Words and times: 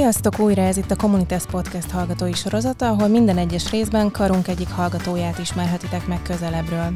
Sziasztok! 0.00 0.38
Újra 0.38 0.62
ez 0.62 0.76
itt 0.76 0.90
a 0.90 0.96
Communitas 0.96 1.46
Podcast 1.46 1.90
hallgatói 1.90 2.32
sorozata, 2.32 2.88
ahol 2.88 3.08
minden 3.08 3.38
egyes 3.38 3.70
részben 3.70 4.10
karunk 4.10 4.48
egyik 4.48 4.68
hallgatóját 4.68 5.38
ismerhetitek 5.38 6.06
meg 6.06 6.22
közelebbről. 6.22 6.94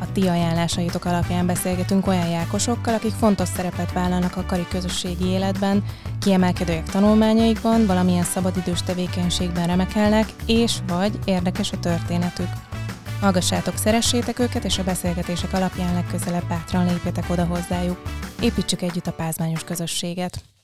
A 0.00 0.12
ti 0.12 0.28
ajánlásaitok 0.28 1.04
alapján 1.04 1.46
beszélgetünk 1.46 2.06
olyan 2.06 2.28
jákosokkal, 2.28 2.94
akik 2.94 3.12
fontos 3.12 3.48
szerepet 3.48 3.92
vállalnak 3.92 4.36
a 4.36 4.44
kari 4.46 4.66
közösségi 4.70 5.26
életben, 5.26 5.84
kiemelkedőek 6.20 6.88
tanulmányaikban, 6.88 7.86
valamilyen 7.86 8.24
szabadidős 8.24 8.82
tevékenységben 8.82 9.66
remekelnek, 9.66 10.26
és 10.46 10.76
vagy 10.86 11.18
érdekes 11.24 11.72
a 11.72 11.78
történetük. 11.78 12.50
Hallgassátok, 13.20 13.76
szeressétek 13.76 14.38
őket, 14.38 14.64
és 14.64 14.78
a 14.78 14.84
beszélgetések 14.84 15.52
alapján 15.52 15.94
legközelebb 15.94 16.48
bátran 16.48 16.86
lépjetek 16.86 17.30
oda 17.30 17.44
hozzájuk. 17.44 18.02
Építsük 18.40 18.82
együtt 18.82 19.06
a 19.06 19.12
pázmányos 19.12 19.64
közösséget. 19.64 20.55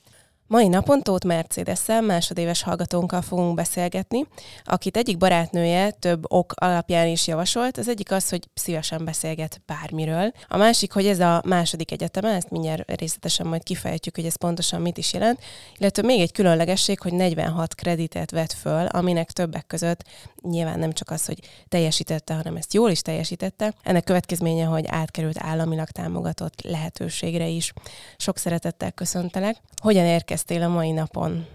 Mai 0.53 0.69
napon 0.69 1.03
Tóth 1.03 1.27
mercedes 1.27 1.81
másodéves 2.01 2.63
hallgatónkkal 2.63 3.23
fogunk 3.23 3.55
beszélgetni, 3.55 4.27
akit 4.65 4.97
egyik 4.97 5.17
barátnője 5.17 5.91
több 5.91 6.33
ok 6.33 6.53
alapján 6.57 7.07
is 7.07 7.27
javasolt. 7.27 7.79
Az 7.79 7.89
egyik 7.89 8.11
az, 8.11 8.29
hogy 8.29 8.49
szívesen 8.55 9.05
beszélget 9.05 9.61
bármiről. 9.67 10.33
A 10.49 10.57
másik, 10.57 10.93
hogy 10.93 11.07
ez 11.07 11.21
a 11.21 11.43
második 11.45 11.91
egyeteme, 11.91 12.29
ezt 12.29 12.51
mindjárt 12.51 12.99
részletesen 12.99 13.47
majd 13.47 13.63
kifejtjük, 13.63 14.15
hogy 14.15 14.27
ez 14.27 14.37
pontosan 14.37 14.81
mit 14.81 14.99
is 14.99 15.13
jelent, 15.13 15.39
illetve 15.79 16.03
még 16.03 16.21
egy 16.21 16.33
különlegesség, 16.33 17.01
hogy 17.01 17.13
46 17.13 17.75
kreditet 17.75 18.31
vett 18.31 18.53
föl, 18.53 18.87
aminek 18.87 19.31
többek 19.31 19.67
között 19.67 20.05
nyilván 20.43 20.79
nem 20.79 20.93
csak 20.93 21.11
az, 21.11 21.27
hogy 21.27 21.39
teljesítette, 21.69 22.35
hanem 22.35 22.57
ezt 22.57 22.75
jól 22.75 22.91
is 22.91 23.03
teljesítette. 23.03 23.75
Ennek 23.83 24.05
következménye, 24.05 24.65
hogy 24.65 24.85
átkerült 24.89 25.39
államilag 25.39 25.89
támogatott 25.89 26.63
lehetőségre 26.63 27.47
is. 27.47 27.73
Sok 28.17 28.39
szeretettel 28.39 28.93
köszöntelek. 28.93 29.57
Hogyan 29.83 30.05
érkeztél 30.05 30.63
a 30.63 30.69
mai 30.69 30.91
napon? 30.91 31.47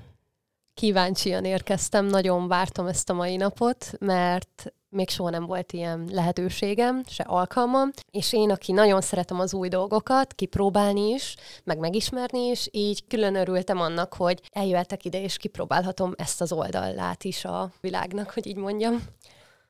Kíváncsian 0.73 1.45
érkeztem, 1.45 2.05
nagyon 2.05 2.47
vártam 2.47 2.87
ezt 2.87 3.09
a 3.09 3.13
mai 3.13 3.35
napot, 3.35 3.91
mert 3.99 4.73
még 4.89 5.09
soha 5.09 5.29
nem 5.29 5.45
volt 5.45 5.73
ilyen 5.73 6.09
lehetőségem, 6.11 7.03
se 7.07 7.23
alkalmam, 7.23 7.91
és 8.11 8.33
én, 8.33 8.51
aki 8.51 8.71
nagyon 8.71 9.01
szeretem 9.01 9.39
az 9.39 9.53
új 9.53 9.67
dolgokat, 9.67 10.33
kipróbálni 10.33 11.09
is, 11.09 11.35
meg 11.63 11.77
megismerni 11.77 12.39
is, 12.39 12.67
így 12.71 13.07
külön 13.07 13.35
örültem 13.35 13.79
annak, 13.79 14.13
hogy 14.13 14.41
eljöhetek 14.51 15.05
ide, 15.05 15.21
és 15.21 15.37
kipróbálhatom 15.37 16.13
ezt 16.15 16.41
az 16.41 16.51
oldalát 16.51 17.23
is 17.23 17.45
a 17.45 17.71
világnak, 17.81 18.31
hogy 18.31 18.47
így 18.47 18.55
mondjam. 18.55 19.03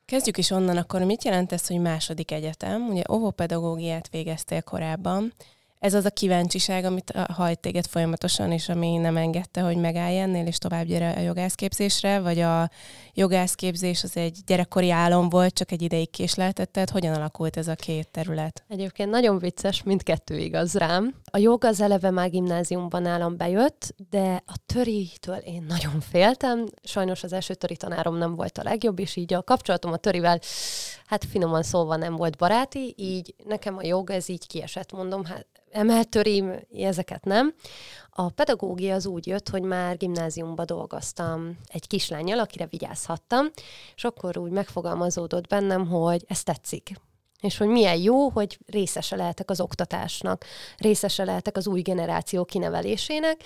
Kezdjük 0.06 0.38
is 0.38 0.52
onnan, 0.52 0.78
akkor 0.78 1.02
mit 1.02 1.24
jelent 1.24 1.52
ez, 1.52 1.68
hogy 1.68 1.80
második 1.80 2.32
egyetem? 2.32 2.88
Ugye 2.90 3.02
óvópedagógiát 3.12 4.10
végeztél 4.10 4.62
korábban, 4.62 5.34
ez 5.80 5.94
az 5.94 6.06
a 6.06 6.10
kíváncsiság, 6.10 6.84
amit 6.86 7.14
hajt 7.34 7.60
téged 7.60 7.86
folyamatosan, 7.86 8.52
és 8.52 8.70
ami 8.70 8.98
nem 8.98 9.18
engedte, 9.18 9.62
hogy 9.62 9.78
megállj 9.78 10.20
ennél, 10.20 10.46
és 10.46 10.58
tovább 10.58 10.86
gyere 10.86 11.12
a 11.12 11.20
jogászképzésre, 11.20 12.20
vagy 12.20 12.40
a 12.40 12.70
jogászképzés 13.14 14.04
az 14.04 14.18
egy 14.18 14.38
gyerekkori 14.46 14.92
álom 14.92 15.30
volt, 15.30 15.54
csak 15.54 15.72
egy 15.72 15.82
ideig 15.82 16.10
késleltetted. 16.10 16.90
Hogyan 16.90 17.14
alakult 17.14 17.58
ez 17.58 17.68
a 17.68 17.76
két 17.76 18.08
terület? 18.08 18.64
Egyébként 18.68 19.10
nagyon 19.10 19.38
vicces, 19.38 19.84
mindkettő 19.84 20.38
igaz 20.38 20.74
rám. 20.74 21.16
A 21.32 21.38
jog 21.38 21.64
az 21.64 21.82
eleve 21.82 22.12
már 22.12 22.30
gimnáziumban 22.30 23.02
nálam 23.02 23.38
bejött, 23.38 23.96
de 24.10 24.44
a 24.46 24.56
töritől 24.66 25.38
én 25.38 25.66
nagyon 25.68 26.00
féltem. 26.00 26.66
Sajnos 26.84 27.24
az 27.24 27.34
első 27.34 27.54
töri 27.54 27.76
tanárom 27.76 28.18
nem 28.18 28.36
volt 28.36 28.58
a 28.58 28.64
legjobb, 28.64 29.00
és 29.00 29.16
így 29.16 29.34
a 29.34 29.44
kapcsolatom 29.44 29.92
a 29.92 29.98
törivel, 29.98 30.40
hát 31.06 31.26
finoman 31.26 31.64
szólva 31.64 31.96
nem 31.96 32.16
volt 32.16 32.38
baráti, 32.38 32.94
így 32.98 33.36
nekem 33.46 33.78
a 33.78 33.86
jog 33.86 34.10
ez 34.10 34.30
így 34.30 34.48
kiesett, 34.48 34.92
mondom, 34.92 35.26
hát 35.26 35.46
emeltörim, 35.72 36.54
ezeket 36.74 37.24
nem. 37.24 37.54
A 38.10 38.30
pedagógia 38.30 38.96
az 38.96 39.06
úgy 39.06 39.28
jött, 39.28 39.50
hogy 39.50 39.62
már 39.62 39.98
gimnáziumban 39.98 40.66
dolgoztam 40.66 41.58
egy 41.68 41.88
kislányjal, 41.88 42.40
akire 42.40 42.66
vigyázhattam, 42.66 43.48
és 43.96 44.04
akkor 44.04 44.38
úgy 44.38 44.52
megfogalmazódott 44.52 45.48
bennem, 45.48 45.88
hogy 45.88 46.24
ez 46.28 46.44
tetszik. 46.44 46.92
És 47.42 47.58
hogy 47.58 47.68
milyen 47.68 47.98
jó, 47.98 48.30
hogy 48.30 48.60
részese 48.66 49.16
lehetek 49.16 49.50
az 49.50 49.62
oktatásnak, 49.62 50.46
részese 50.78 51.24
lehetek 51.24 51.58
az 51.58 51.68
új 51.68 51.82
generáció 51.82 52.46
kinevelésének, 52.46 53.44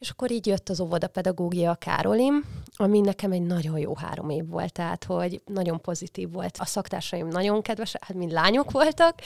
és 0.00 0.10
akkor 0.10 0.30
így 0.30 0.46
jött 0.46 0.68
az 0.68 0.80
óvodapedagógia 0.80 1.70
a 1.70 1.74
Károlim, 1.74 2.44
ami 2.76 3.00
nekem 3.00 3.32
egy 3.32 3.42
nagyon 3.42 3.78
jó 3.78 3.94
három 3.94 4.30
év 4.30 4.48
volt, 4.48 4.72
tehát 4.72 5.04
hogy 5.04 5.42
nagyon 5.46 5.80
pozitív 5.80 6.32
volt. 6.32 6.56
A 6.58 6.64
szaktársaim 6.64 7.28
nagyon 7.28 7.62
kedvesek, 7.62 8.04
hát 8.04 8.16
mind 8.16 8.32
lányok 8.32 8.70
voltak, 8.70 9.18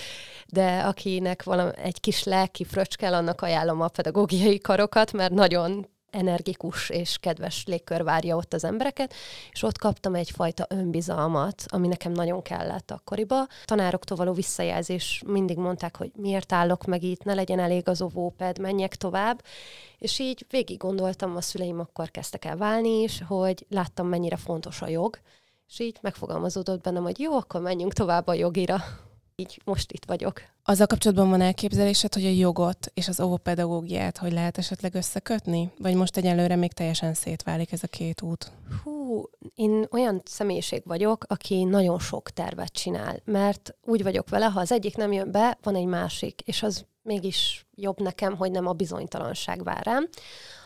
de 0.47 0.81
akinek 0.81 1.43
valami, 1.43 1.71
egy 1.77 2.01
kis 2.01 2.25
lelki 2.25 2.65
fröccskel, 2.65 3.15
annak 3.15 3.41
ajánlom 3.41 3.81
a 3.81 3.89
pedagógiai 3.89 4.59
karokat, 4.59 5.12
mert 5.12 5.33
nagyon 5.33 5.87
energikus 6.15 6.89
és 6.91 7.17
kedves 7.21 7.65
légkör 7.67 8.05
várja 8.05 8.37
ott 8.37 8.53
az 8.53 8.65
embereket, 8.65 9.15
és 9.53 9.63
ott 9.63 9.79
kaptam 9.79 10.15
egyfajta 10.15 10.67
önbizalmat, 10.69 11.65
ami 11.67 11.89
nekem 11.89 12.13
nagyon 12.13 12.43
kellett 12.43 12.91
akkoriba. 12.91 13.47
Tanároktól 13.65 14.17
való 14.17 14.33
visszajelzés 14.33 15.23
mindig 15.27 15.57
mondták, 15.57 15.97
hogy 15.97 16.11
miért 16.17 16.53
állok 16.53 16.85
meg 16.85 17.03
itt, 17.03 17.25
ne 17.25 17.35
legyen 17.35 17.59
elég 17.59 17.89
az 17.89 18.03
óvóped, 18.03 18.59
menjek 18.59 18.97
tovább, 18.97 19.43
és 19.99 20.19
így 20.19 20.47
végig 20.51 20.79
gondoltam, 20.79 21.37
a 21.37 21.41
szüleim 21.41 21.81
akkor 21.81 22.11
kezdtek 22.11 22.45
el 22.45 22.57
válni 22.57 23.03
is, 23.03 23.23
hogy 23.27 23.67
láttam, 23.69 24.09
mennyire 24.09 24.37
fontos 24.37 24.83
a 24.83 24.89
jog, 24.89 25.19
és 25.69 25.79
így 25.79 25.99
megfogalmazódott 26.01 26.83
bennem, 26.83 27.03
hogy 27.03 27.19
jó, 27.21 27.37
akkor 27.37 27.61
menjünk 27.61 27.93
tovább 27.93 28.27
a 28.27 28.35
jogira 28.35 28.77
így 29.37 29.61
most 29.65 29.93
itt 29.93 30.05
vagyok. 30.05 30.43
Azzal 30.62 30.87
kapcsolatban 30.87 31.31
van 31.31 31.41
elképzelésed, 31.41 32.15
hogy 32.15 32.25
a 32.25 32.28
jogot 32.28 32.91
és 32.95 33.09
az 33.09 33.21
óvópedagógiát 33.21 34.19
hogy 34.19 34.33
lehet 34.33 34.59
esetleg 34.59 34.95
összekötni? 34.95 35.72
Vagy 35.78 35.95
most 35.95 36.17
egyelőre 36.17 36.56
még 36.56 36.72
teljesen 36.72 37.15
szétválik 37.15 37.73
ez 37.73 37.83
a 37.83 37.87
két 37.87 38.23
út? 38.23 38.53
Hú, 38.83 39.23
én 39.55 39.87
olyan 39.91 40.23
személyiség 40.25 40.83
vagyok, 40.84 41.25
aki 41.28 41.65
nagyon 41.65 41.99
sok 41.99 42.31
tervet 42.31 42.73
csinál, 42.73 43.21
mert 43.25 43.75
úgy 43.83 44.03
vagyok 44.03 44.28
vele, 44.28 44.47
ha 44.47 44.61
az 44.61 44.73
egyik 44.73 44.97
nem 44.97 45.12
jön 45.12 45.31
be, 45.31 45.59
van 45.62 45.75
egy 45.75 45.87
másik, 45.87 46.41
és 46.41 46.62
az 46.62 46.84
mégis 47.03 47.67
jobb 47.75 48.00
nekem, 48.00 48.37
hogy 48.37 48.50
nem 48.50 48.67
a 48.67 48.73
bizonytalanság 48.73 49.65
vár 49.65 49.84
rám. 49.84 50.09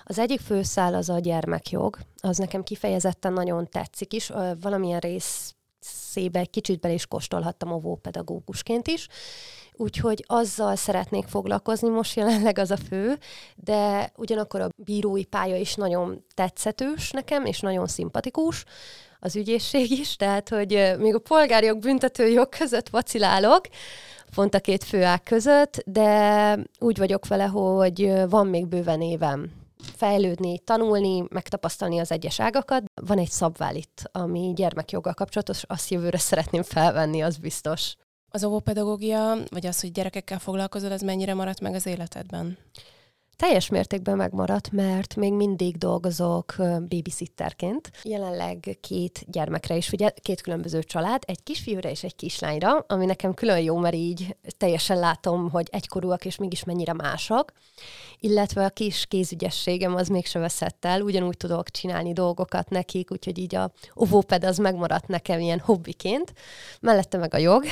Az 0.04 0.18
egyik 0.18 0.40
főszál 0.40 0.94
az 0.94 1.08
a 1.08 1.18
gyermekjog, 1.18 1.98
az 2.20 2.36
nekem 2.36 2.62
kifejezetten 2.62 3.32
nagyon 3.32 3.68
tetszik 3.70 4.12
is, 4.12 4.32
valamilyen 4.60 5.00
rész 5.00 5.54
szébe 5.92 6.38
egy 6.38 6.50
kicsit 6.50 6.80
bele 6.80 6.94
is 6.94 7.06
kóstolhattam 7.06 7.72
óvópedagógusként 7.72 8.86
is, 8.86 9.08
úgyhogy 9.72 10.24
azzal 10.26 10.76
szeretnék 10.76 11.26
foglalkozni, 11.26 11.88
most 11.88 12.16
jelenleg 12.16 12.58
az 12.58 12.70
a 12.70 12.76
fő, 12.76 13.18
de 13.56 14.12
ugyanakkor 14.16 14.60
a 14.60 14.68
bírói 14.76 15.24
pálya 15.24 15.56
is 15.56 15.74
nagyon 15.74 16.24
tetszetős 16.34 17.10
nekem, 17.10 17.44
és 17.44 17.60
nagyon 17.60 17.86
szimpatikus, 17.86 18.64
az 19.20 19.36
ügyészség 19.36 19.90
is, 19.90 20.16
tehát, 20.16 20.48
hogy 20.48 20.94
még 20.98 21.14
a 21.14 21.18
polgárjog, 21.18 21.78
büntetőjog 21.78 22.48
között 22.48 22.88
vacilálok, 22.88 23.60
pont 24.34 24.54
a 24.54 24.60
két 24.60 24.84
főág 24.84 25.22
között, 25.22 25.82
de 25.86 26.58
úgy 26.78 26.98
vagyok 26.98 27.26
vele, 27.26 27.44
hogy 27.44 28.12
van 28.28 28.46
még 28.46 28.66
bőven 28.66 29.00
évem 29.00 29.50
fejlődni, 29.82 30.58
tanulni, 30.58 31.24
megtapasztalni 31.28 31.98
az 31.98 32.12
egyes 32.12 32.40
ágakat. 32.40 32.84
Van 33.02 33.18
egy 33.18 33.30
szabvál 33.30 33.76
itt, 33.76 34.08
ami 34.12 34.52
gyermekjoggal 34.54 35.14
kapcsolatos, 35.14 35.62
azt 35.66 35.90
jövőre 35.90 36.18
szeretném 36.18 36.62
felvenni, 36.62 37.22
az 37.22 37.36
biztos. 37.36 37.94
Az 38.30 38.44
óvópedagógia, 38.44 39.36
vagy 39.50 39.66
az, 39.66 39.80
hogy 39.80 39.92
gyerekekkel 39.92 40.38
foglalkozol, 40.38 40.92
ez 40.92 41.00
mennyire 41.00 41.34
maradt 41.34 41.60
meg 41.60 41.74
az 41.74 41.86
életedben? 41.86 42.58
Teljes 43.38 43.68
mértékben 43.68 44.16
megmaradt, 44.16 44.70
mert 44.72 45.16
még 45.16 45.32
mindig 45.32 45.76
dolgozok 45.76 46.54
babysitterként. 46.88 47.90
Jelenleg 48.02 48.78
két 48.80 49.24
gyermekre 49.26 49.76
is, 49.76 49.92
ugye 49.92 50.10
két 50.22 50.40
különböző 50.40 50.82
család, 50.82 51.22
egy 51.26 51.42
kisfiúra 51.42 51.88
és 51.88 52.04
egy 52.04 52.16
kislányra, 52.16 52.84
ami 52.88 53.04
nekem 53.04 53.34
külön 53.34 53.60
jó, 53.60 53.76
mert 53.76 53.94
így 53.94 54.36
teljesen 54.56 54.98
látom, 54.98 55.50
hogy 55.50 55.68
egykorúak 55.70 56.24
és 56.24 56.36
mégis 56.36 56.64
mennyire 56.64 56.92
mások. 56.92 57.52
Illetve 58.18 58.64
a 58.64 58.70
kis 58.70 59.06
kézügyességem 59.06 59.94
az 59.94 60.08
mégsem 60.08 60.40
veszett 60.40 60.84
el, 60.84 61.00
ugyanúgy 61.00 61.36
tudok 61.36 61.70
csinálni 61.70 62.12
dolgokat 62.12 62.70
nekik, 62.70 63.10
úgyhogy 63.10 63.38
így 63.38 63.54
a 63.54 63.72
ovóped 63.94 64.44
az 64.44 64.58
megmaradt 64.58 65.08
nekem 65.08 65.40
ilyen 65.40 65.60
hobbiként. 65.60 66.32
Mellette 66.80 67.18
meg 67.18 67.34
a 67.34 67.38
jog, 67.38 67.64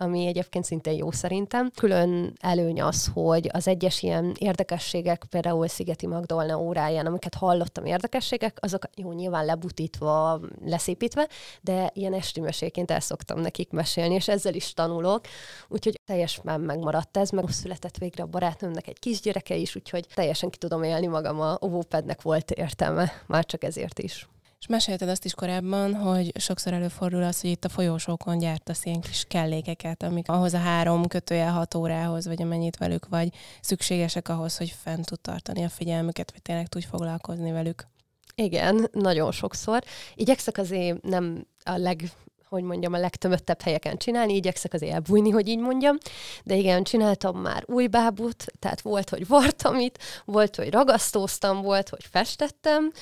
ami 0.00 0.26
egyébként 0.26 0.64
szintén 0.64 0.92
jó 0.92 1.10
szerintem. 1.10 1.70
Külön 1.76 2.32
előny 2.40 2.82
az, 2.82 3.10
hogy 3.12 3.48
az 3.52 3.68
egyes 3.68 4.02
ilyen 4.02 4.34
érdekességek, 4.38 5.24
például 5.30 5.68
Szigeti 5.68 6.06
Magdolna 6.06 6.58
óráján, 6.58 7.06
amiket 7.06 7.34
hallottam 7.34 7.84
érdekességek, 7.84 8.58
azok 8.60 8.82
jó 8.96 9.12
nyilván 9.12 9.44
lebutítva, 9.44 10.40
leszépítve, 10.64 11.28
de 11.60 11.90
ilyen 11.94 12.14
esti 12.14 12.40
meséként 12.40 12.90
el 12.90 13.00
szoktam 13.00 13.40
nekik 13.40 13.70
mesélni, 13.70 14.14
és 14.14 14.28
ezzel 14.28 14.54
is 14.54 14.72
tanulok, 14.72 15.20
úgyhogy 15.68 16.00
teljesen 16.06 16.60
megmaradt 16.60 17.16
ez, 17.16 17.30
meg 17.30 17.48
született 17.48 17.98
végre 17.98 18.22
a 18.22 18.26
barátnőmnek 18.26 18.86
egy 18.86 18.98
kisgyereke 18.98 19.54
is, 19.54 19.76
úgyhogy 19.76 20.06
teljesen 20.14 20.50
ki 20.50 20.58
tudom 20.58 20.82
élni 20.82 21.06
magam, 21.06 21.40
a 21.40 21.58
óvópednek 21.64 22.22
volt 22.22 22.50
értelme, 22.50 23.12
már 23.26 23.44
csak 23.44 23.64
ezért 23.64 23.98
is. 23.98 24.28
És 24.60 24.66
mesélted 24.66 25.08
azt 25.08 25.24
is 25.24 25.34
korábban, 25.34 25.94
hogy 25.94 26.40
sokszor 26.40 26.72
előfordul 26.72 27.22
az, 27.22 27.40
hogy 27.40 27.50
itt 27.50 27.64
a 27.64 27.68
folyósókon 27.68 28.38
gyártasz 28.38 28.84
ilyen 28.84 29.00
kis 29.00 29.24
kellékeket, 29.28 30.02
amik 30.02 30.28
ahhoz 30.28 30.54
a 30.54 30.58
három 30.58 31.06
kötője 31.06 31.48
hat 31.48 31.74
órához, 31.74 32.26
vagy 32.26 32.42
amennyit 32.42 32.76
velük 32.76 33.08
vagy, 33.08 33.28
szükségesek 33.60 34.28
ahhoz, 34.28 34.56
hogy 34.56 34.74
fent 34.82 35.06
tud 35.06 35.20
tartani 35.20 35.64
a 35.64 35.68
figyelmüket, 35.68 36.30
vagy 36.32 36.42
tényleg 36.42 36.66
tudj 36.66 36.86
foglalkozni 36.86 37.52
velük. 37.52 37.86
Igen, 38.34 38.88
nagyon 38.92 39.32
sokszor. 39.32 39.82
Igyekszek 40.14 40.58
azért 40.58 41.02
nem 41.02 41.46
a 41.64 41.76
leg 41.76 42.10
hogy 42.48 42.62
mondjam, 42.62 42.92
a 42.92 42.98
legtömöttebb 42.98 43.60
helyeken 43.60 43.96
csinálni, 43.96 44.34
igyekszek 44.34 44.72
azért 44.72 44.92
elbújni, 44.92 45.30
hogy 45.30 45.48
így 45.48 45.58
mondjam, 45.58 45.96
de 46.44 46.54
igen, 46.54 46.82
csináltam 46.82 47.40
már 47.40 47.64
új 47.66 47.86
bábút, 47.86 48.44
tehát 48.58 48.80
volt, 48.80 49.08
hogy 49.08 49.26
vartam 49.26 49.78
itt, 49.78 49.98
volt, 50.24 50.56
hogy 50.56 50.70
ragasztóztam, 50.70 51.62
volt, 51.62 51.88
hogy 51.88 52.04
festettem, 52.10 52.92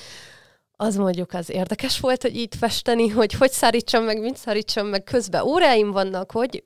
az 0.77 0.95
mondjuk 0.95 1.33
az 1.33 1.49
érdekes 1.49 1.99
volt, 1.99 2.21
hogy 2.21 2.35
itt 2.35 2.55
festeni, 2.55 3.07
hogy 3.07 3.33
hogy 3.33 3.51
szárítsam 3.51 4.03
meg, 4.03 4.19
mint 4.19 4.37
szárítsam 4.37 4.87
meg, 4.87 5.03
közben 5.03 5.43
óráim 5.43 5.91
vannak, 5.91 6.31
hogy 6.31 6.63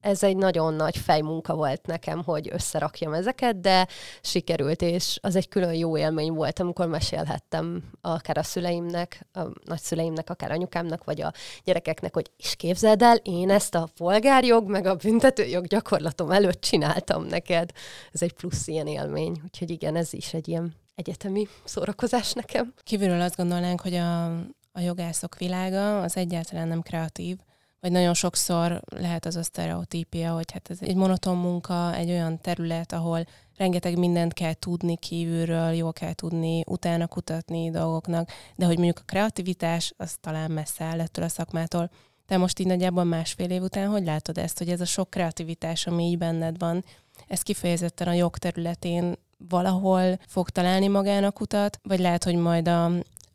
ez 0.00 0.22
egy 0.22 0.36
nagyon 0.36 0.74
nagy 0.74 0.96
fejmunka 0.96 1.54
volt 1.54 1.86
nekem, 1.86 2.22
hogy 2.24 2.48
összerakjam 2.52 3.12
ezeket, 3.12 3.60
de 3.60 3.86
sikerült, 4.20 4.82
és 4.82 5.18
az 5.22 5.36
egy 5.36 5.48
külön 5.48 5.74
jó 5.74 5.98
élmény 5.98 6.32
volt, 6.32 6.60
amikor 6.60 6.86
mesélhettem 6.86 7.82
akár 8.00 8.38
a 8.38 8.42
szüleimnek, 8.42 9.26
a 9.32 9.40
nagyszüleimnek, 9.64 10.30
akár 10.30 10.50
anyukámnak, 10.50 11.04
vagy 11.04 11.20
a 11.20 11.32
gyerekeknek, 11.64 12.14
hogy 12.14 12.30
is 12.36 12.56
képzeld 12.56 13.02
el, 13.02 13.16
én 13.16 13.50
ezt 13.50 13.74
a 13.74 13.88
polgárjog, 13.96 14.68
meg 14.68 14.86
a 14.86 14.94
büntetőjog 14.94 15.66
gyakorlatom 15.66 16.30
előtt 16.30 16.60
csináltam 16.60 17.24
neked. 17.24 17.70
Ez 18.12 18.22
egy 18.22 18.32
plusz 18.32 18.66
ilyen 18.66 18.86
élmény, 18.86 19.40
úgyhogy 19.44 19.70
igen, 19.70 19.96
ez 19.96 20.12
is 20.12 20.34
egy 20.34 20.48
ilyen 20.48 20.74
egyetemi 20.98 21.48
szórakozás 21.64 22.32
nekem. 22.32 22.74
Kívülről 22.82 23.20
azt 23.20 23.36
gondolnánk, 23.36 23.80
hogy 23.80 23.94
a, 23.94 24.24
a 24.72 24.80
jogászok 24.80 25.38
világa 25.38 26.00
az 26.00 26.16
egyáltalán 26.16 26.68
nem 26.68 26.80
kreatív, 26.80 27.36
vagy 27.80 27.92
nagyon 27.92 28.14
sokszor 28.14 28.82
lehet 28.96 29.26
az 29.26 29.36
a 29.36 29.42
sztereotípia, 29.42 30.32
hogy 30.32 30.52
hát 30.52 30.70
ez 30.70 30.78
egy 30.80 30.96
monoton 30.96 31.36
munka, 31.36 31.94
egy 31.94 32.10
olyan 32.10 32.40
terület, 32.40 32.92
ahol 32.92 33.24
rengeteg 33.56 33.98
mindent 33.98 34.32
kell 34.32 34.54
tudni 34.54 34.96
kívülről, 34.96 35.72
jól 35.72 35.92
kell 35.92 36.12
tudni 36.12 36.62
utána 36.66 37.06
kutatni 37.06 37.70
dolgoknak, 37.70 38.30
de 38.56 38.66
hogy 38.66 38.76
mondjuk 38.76 38.98
a 38.98 39.06
kreativitás, 39.06 39.92
az 39.96 40.16
talán 40.20 40.50
messze 40.50 40.84
áll 40.84 41.00
ettől 41.00 41.24
a 41.24 41.28
szakmától. 41.28 41.90
Te 42.26 42.36
most 42.36 42.58
így 42.58 42.66
nagyjából 42.66 43.04
másfél 43.04 43.50
év 43.50 43.62
után 43.62 43.88
hogy 43.88 44.04
látod 44.04 44.38
ezt, 44.38 44.58
hogy 44.58 44.68
ez 44.68 44.80
a 44.80 44.84
sok 44.84 45.10
kreativitás, 45.10 45.86
ami 45.86 46.04
így 46.04 46.18
benned 46.18 46.58
van, 46.58 46.84
ez 47.26 47.42
kifejezetten 47.42 48.08
a 48.08 48.12
jogterületén 48.12 49.16
valahol 49.38 50.18
fog 50.26 50.50
találni 50.50 50.88
magának 50.88 51.40
utat, 51.40 51.78
vagy 51.82 51.98
lehet, 51.98 52.24
hogy 52.24 52.34
majd 52.34 52.68
a, 52.68 52.84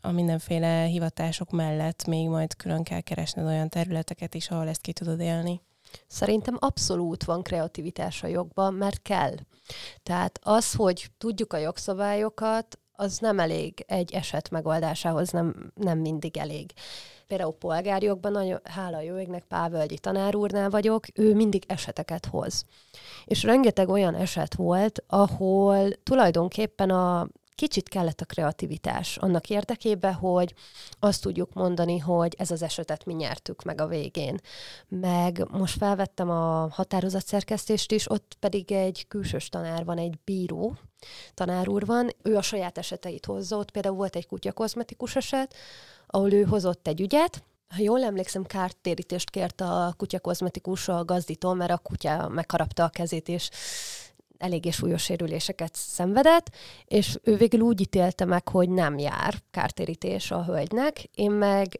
a 0.01 0.11
mindenféle 0.11 0.83
hivatások 0.83 1.51
mellett 1.51 2.05
még 2.05 2.27
majd 2.27 2.55
külön 2.55 2.83
kell 2.83 3.01
keresned 3.01 3.45
olyan 3.45 3.69
területeket 3.69 4.35
is, 4.35 4.49
ahol 4.49 4.67
ezt 4.67 4.81
ki 4.81 4.93
tudod 4.93 5.19
élni? 5.19 5.61
Szerintem 6.07 6.57
abszolút 6.59 7.23
van 7.23 7.43
kreativitás 7.43 8.23
a 8.23 8.27
jogban, 8.27 8.73
mert 8.73 9.01
kell. 9.01 9.35
Tehát 10.03 10.39
az, 10.43 10.73
hogy 10.73 11.09
tudjuk 11.17 11.53
a 11.53 11.57
jogszabályokat, 11.57 12.79
az 12.91 13.17
nem 13.17 13.39
elég 13.39 13.83
egy 13.87 14.13
eset 14.13 14.49
megoldásához, 14.49 15.29
nem, 15.29 15.71
nem 15.75 15.99
mindig 15.99 16.37
elég. 16.37 16.73
Például 17.27 17.53
polgárjogban, 17.53 18.31
nagyon, 18.31 18.59
hála 18.63 19.01
jó 19.01 19.17
égnek, 19.17 19.43
Pávölgyi 19.43 19.97
tanár 19.97 20.35
úrnál 20.35 20.69
vagyok, 20.69 21.05
ő 21.13 21.35
mindig 21.35 21.63
eseteket 21.67 22.25
hoz. 22.25 22.65
És 23.25 23.43
rengeteg 23.43 23.89
olyan 23.89 24.15
eset 24.15 24.55
volt, 24.55 25.03
ahol 25.07 25.91
tulajdonképpen 26.03 26.89
a 26.89 27.27
kicsit 27.55 27.89
kellett 27.89 28.21
a 28.21 28.25
kreativitás 28.25 29.17
annak 29.17 29.49
érdekében, 29.49 30.13
hogy 30.13 30.53
azt 30.99 31.21
tudjuk 31.21 31.53
mondani, 31.53 31.97
hogy 31.97 32.35
ez 32.37 32.51
az 32.51 32.61
esetet 32.61 33.05
mi 33.05 33.13
nyertük 33.13 33.63
meg 33.63 33.81
a 33.81 33.87
végén. 33.87 34.39
Meg 34.87 35.47
most 35.51 35.77
felvettem 35.77 36.29
a 36.29 36.67
határozatszerkesztést 36.71 37.91
is, 37.91 38.11
ott 38.11 38.35
pedig 38.39 38.71
egy 38.71 39.07
külsős 39.07 39.49
tanár 39.49 39.85
van, 39.85 39.97
egy 39.97 40.17
bíró, 40.23 40.77
tanár 41.33 41.67
úr 41.67 41.85
van, 41.85 42.09
ő 42.21 42.35
a 42.35 42.41
saját 42.41 42.77
eseteit 42.77 43.25
hozza, 43.25 43.57
ott 43.57 43.71
például 43.71 43.95
volt 43.95 44.15
egy 44.15 44.27
kutya 44.27 44.51
kozmetikus 44.51 45.15
eset, 45.15 45.55
ahol 46.15 46.33
ő 46.33 46.43
hozott 46.43 46.87
egy 46.87 47.01
ügyet, 47.01 47.43
ha 47.67 47.81
jól 47.81 48.03
emlékszem, 48.03 48.43
kártérítést 48.43 49.29
kért 49.29 49.61
a 49.61 49.93
kutya 49.97 50.19
kozmetikus 50.19 50.87
a 50.87 51.05
gazdítól, 51.05 51.53
mert 51.53 51.71
a 51.71 51.77
kutya 51.77 52.27
megharapta 52.27 52.83
a 52.83 52.89
kezét, 52.89 53.27
és 53.27 53.49
eléggé 54.37 54.69
súlyos 54.69 55.03
sérüléseket 55.03 55.75
szenvedett, 55.75 56.49
és 56.85 57.17
ő 57.23 57.35
végül 57.35 57.59
úgy 57.59 57.81
ítélte 57.81 58.25
meg, 58.25 58.47
hogy 58.47 58.69
nem 58.69 58.97
jár 58.97 59.35
kártérítés 59.51 60.31
a 60.31 60.43
hölgynek. 60.43 61.09
Én 61.13 61.31
meg 61.31 61.79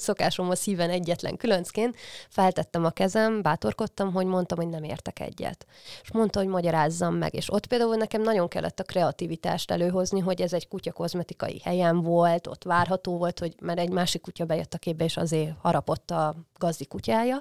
szokásom 0.00 0.50
a 0.50 0.54
szíven 0.54 0.90
egyetlen 0.90 1.36
különcként, 1.36 1.96
feltettem 2.28 2.84
a 2.84 2.90
kezem, 2.90 3.42
bátorkodtam, 3.42 4.12
hogy 4.12 4.26
mondtam, 4.26 4.58
hogy 4.58 4.68
nem 4.68 4.82
értek 4.82 5.20
egyet. 5.20 5.66
És 6.02 6.12
mondta, 6.12 6.38
hogy 6.38 6.48
magyarázzam 6.48 7.14
meg. 7.14 7.34
És 7.34 7.52
ott 7.52 7.66
például 7.66 7.96
nekem 7.96 8.22
nagyon 8.22 8.48
kellett 8.48 8.80
a 8.80 8.84
kreativitást 8.84 9.70
előhozni, 9.70 10.20
hogy 10.20 10.40
ez 10.40 10.52
egy 10.52 10.68
kutya 10.68 10.92
kozmetikai 10.92 11.60
helyen 11.64 12.02
volt, 12.02 12.46
ott 12.46 12.64
várható 12.64 13.16
volt, 13.16 13.38
hogy 13.38 13.54
mert 13.60 13.78
egy 13.78 13.90
másik 13.90 14.20
kutya 14.20 14.44
bejött 14.44 14.74
a 14.74 14.78
képbe, 14.78 15.04
és 15.04 15.16
azért 15.16 15.54
harapott 15.60 16.10
a 16.10 16.34
gazdi 16.58 16.86
kutyája 16.86 17.40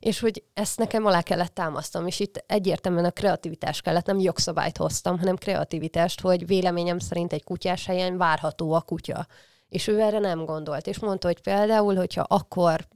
és 0.00 0.20
hogy 0.20 0.42
ezt 0.54 0.78
nekem 0.78 1.06
alá 1.06 1.22
kellett 1.22 1.54
támasztam, 1.54 2.06
és 2.06 2.20
itt 2.20 2.44
egyértelműen 2.46 3.04
a 3.04 3.10
kreativitás 3.10 3.80
kellett, 3.80 4.06
nem 4.06 4.18
jogszabályt 4.18 4.76
hoztam, 4.76 5.18
hanem 5.18 5.36
kreativitást, 5.36 6.20
hogy 6.20 6.46
véleményem 6.46 6.98
szerint 6.98 7.32
egy 7.32 7.44
kutyás 7.44 7.86
helyen 7.86 8.16
várható 8.16 8.72
a 8.72 8.80
kutya. 8.80 9.26
És 9.70 9.86
ő 9.86 10.00
erre 10.00 10.18
nem 10.18 10.44
gondolt, 10.44 10.86
és 10.86 10.98
mondta, 10.98 11.26
hogy 11.26 11.40
például, 11.40 11.94
hogyha 11.94 12.24
akkor 12.28 12.88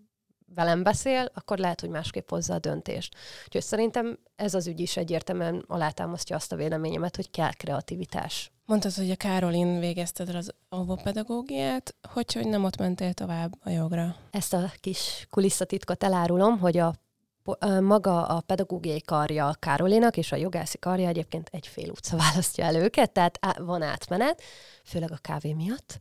velem 0.55 0.83
beszél, 0.83 1.31
akkor 1.35 1.59
lehet, 1.59 1.81
hogy 1.81 1.91
másképp 1.91 2.29
hozza 2.29 2.55
a 2.55 2.59
döntést. 2.59 3.17
Úgyhogy 3.47 3.63
szerintem 3.63 4.19
ez 4.37 4.55
az 4.55 4.67
ügy 4.67 4.81
is 4.81 4.97
egyértelműen 4.97 5.65
alátámasztja 5.67 6.37
azt 6.37 6.53
a 6.53 6.57
véleményemet, 6.57 7.17
hogy 7.17 7.31
kell 7.31 7.53
kreativitás. 7.53 8.53
Mondtad, 8.67 8.93
hogy 8.93 9.11
a 9.11 9.17
Károlin 9.17 9.79
végezted 9.79 10.29
el 10.29 10.37
az 10.37 10.55
óvópedagógiát, 10.77 11.95
hogy, 12.13 12.33
hogy 12.33 12.49
nem 12.49 12.65
ott 12.65 12.77
mentél 12.77 13.13
tovább 13.13 13.53
a 13.63 13.71
jogra? 13.71 14.17
Ezt 14.31 14.53
a 14.53 14.73
kis 14.81 15.27
kulisszatitkot 15.31 16.05
elárulom, 16.05 16.59
hogy 16.59 16.79
a 16.79 16.95
maga 17.81 18.27
a 18.27 18.41
pedagógiai 18.41 19.01
karja 19.01 19.49
a 19.49 19.55
Károlinak, 19.55 20.17
és 20.17 20.33
a 20.33 20.37
jogászi 20.37 20.79
karja 20.79 21.09
egyébként 21.09 21.49
egy 21.53 21.67
fél 21.67 21.91
utca 21.91 22.17
választja 22.17 22.65
el 22.65 22.75
őket, 22.75 23.13
tehát 23.13 23.39
van 23.59 23.83
átmenet, 23.83 24.43
főleg 24.85 25.13
a 25.13 25.19
kávé 25.21 25.53
miatt. 25.53 25.99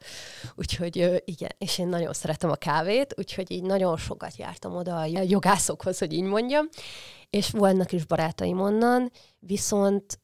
Úgyhogy 0.56 1.22
igen, 1.26 1.52
és 1.58 1.78
én 1.78 1.88
nagyon 1.88 2.14
szeretem 2.14 2.50
a 2.50 2.56
kávét, 2.56 3.14
úgyhogy 3.18 3.52
így 3.52 3.64
nagyon 3.64 3.98
sokat 3.98 4.36
jártam 4.36 4.76
oda 4.76 5.00
a 5.00 5.06
jogászokhoz, 5.06 5.98
hogy 5.98 6.14
így 6.14 6.24
mondjam, 6.24 6.70
és 7.30 7.50
voltak 7.50 7.92
is 7.92 8.06
barátaim 8.06 8.60
onnan, 8.60 9.12
viszont 9.40 10.20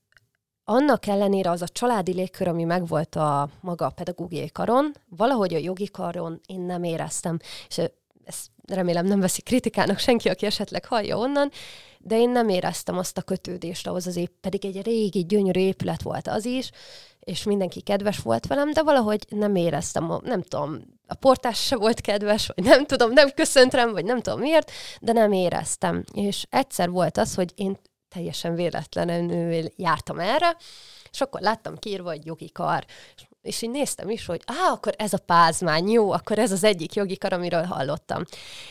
annak 0.64 1.08
ellenére 1.08 1.50
az 1.50 1.62
a 1.62 1.68
családi 1.68 2.14
légkör, 2.14 2.48
ami 2.48 2.64
megvolt 2.64 3.16
a 3.16 3.50
maga 3.62 3.86
a 3.86 3.90
pedagógiai 3.90 4.50
karon, 4.52 4.94
valahogy 5.10 5.54
a 5.54 5.58
jogi 5.58 5.88
karon 5.88 6.42
én 6.46 6.60
nem 6.60 6.84
éreztem, 6.84 7.40
és 7.68 7.82
ezt 8.24 8.50
remélem 8.70 9.06
nem 9.06 9.20
veszi 9.20 9.42
kritikának 9.42 10.00
senki, 10.00 10.30
aki 10.30 10.46
esetleg 10.46 10.86
hallja 10.86 11.18
onnan, 11.18 11.52
de 12.00 12.18
én 12.18 12.30
nem 12.30 12.50
éreztem 12.50 12.98
azt 12.98 13.18
a 13.18 13.22
kötődést 13.22 13.88
ahhoz 13.88 14.08
az 14.08 14.16
épp, 14.16 14.32
pedig 14.42 14.66
egy 14.66 14.82
régi, 14.82 15.26
gyönyörű 15.26 15.60
épület 15.60 16.02
volt 16.02 16.28
az 16.28 16.46
is, 16.46 16.72
és 17.20 17.44
mindenki 17.44 17.82
kedves 17.82 18.18
volt 18.18 18.48
velem, 18.48 18.72
de 18.72 18.84
valahogy 18.84 19.26
nem 19.30 19.56
éreztem, 19.56 20.20
nem 20.24 20.42
tudom, 20.42 20.82
a 21.08 21.14
portás 21.14 21.66
se 21.66 21.78
volt 21.78 22.02
kedves, 22.02 22.48
vagy 22.56 22.66
nem 22.66 22.86
tudom, 22.86 23.12
nem 23.12 23.30
köszönt 23.30 23.74
rám, 23.74 23.92
vagy 23.92 24.06
nem 24.06 24.22
tudom 24.22 24.40
miért, 24.40 24.72
de 25.02 25.12
nem 25.12 25.32
éreztem. 25.32 26.04
És 26.14 26.46
egyszer 26.50 26.90
volt 26.90 27.18
az, 27.18 27.36
hogy 27.36 27.52
én 27.56 27.78
teljesen 28.10 28.56
véletlenül 28.56 29.66
jártam 29.76 30.20
erre, 30.20 30.58
és 31.12 31.22
akkor 31.22 31.42
láttam 31.42 31.78
kiírva, 31.78 32.10
hogy 32.10 32.26
jogi 32.26 32.52
kar. 32.52 32.86
És 33.16 33.24
és 33.42 33.62
így 33.62 33.70
néztem 33.70 34.10
is, 34.10 34.26
hogy 34.26 34.42
á, 34.46 34.72
akkor 34.72 34.94
ez 34.98 35.14
a 35.14 35.18
pázmány, 35.18 35.90
jó, 35.90 36.12
akkor 36.12 36.40
ez 36.40 36.52
az 36.52 36.64
egyik 36.64 36.94
jogi 36.94 37.18
kar, 37.18 37.34
amiről 37.34 37.64
hallottam. 37.64 38.24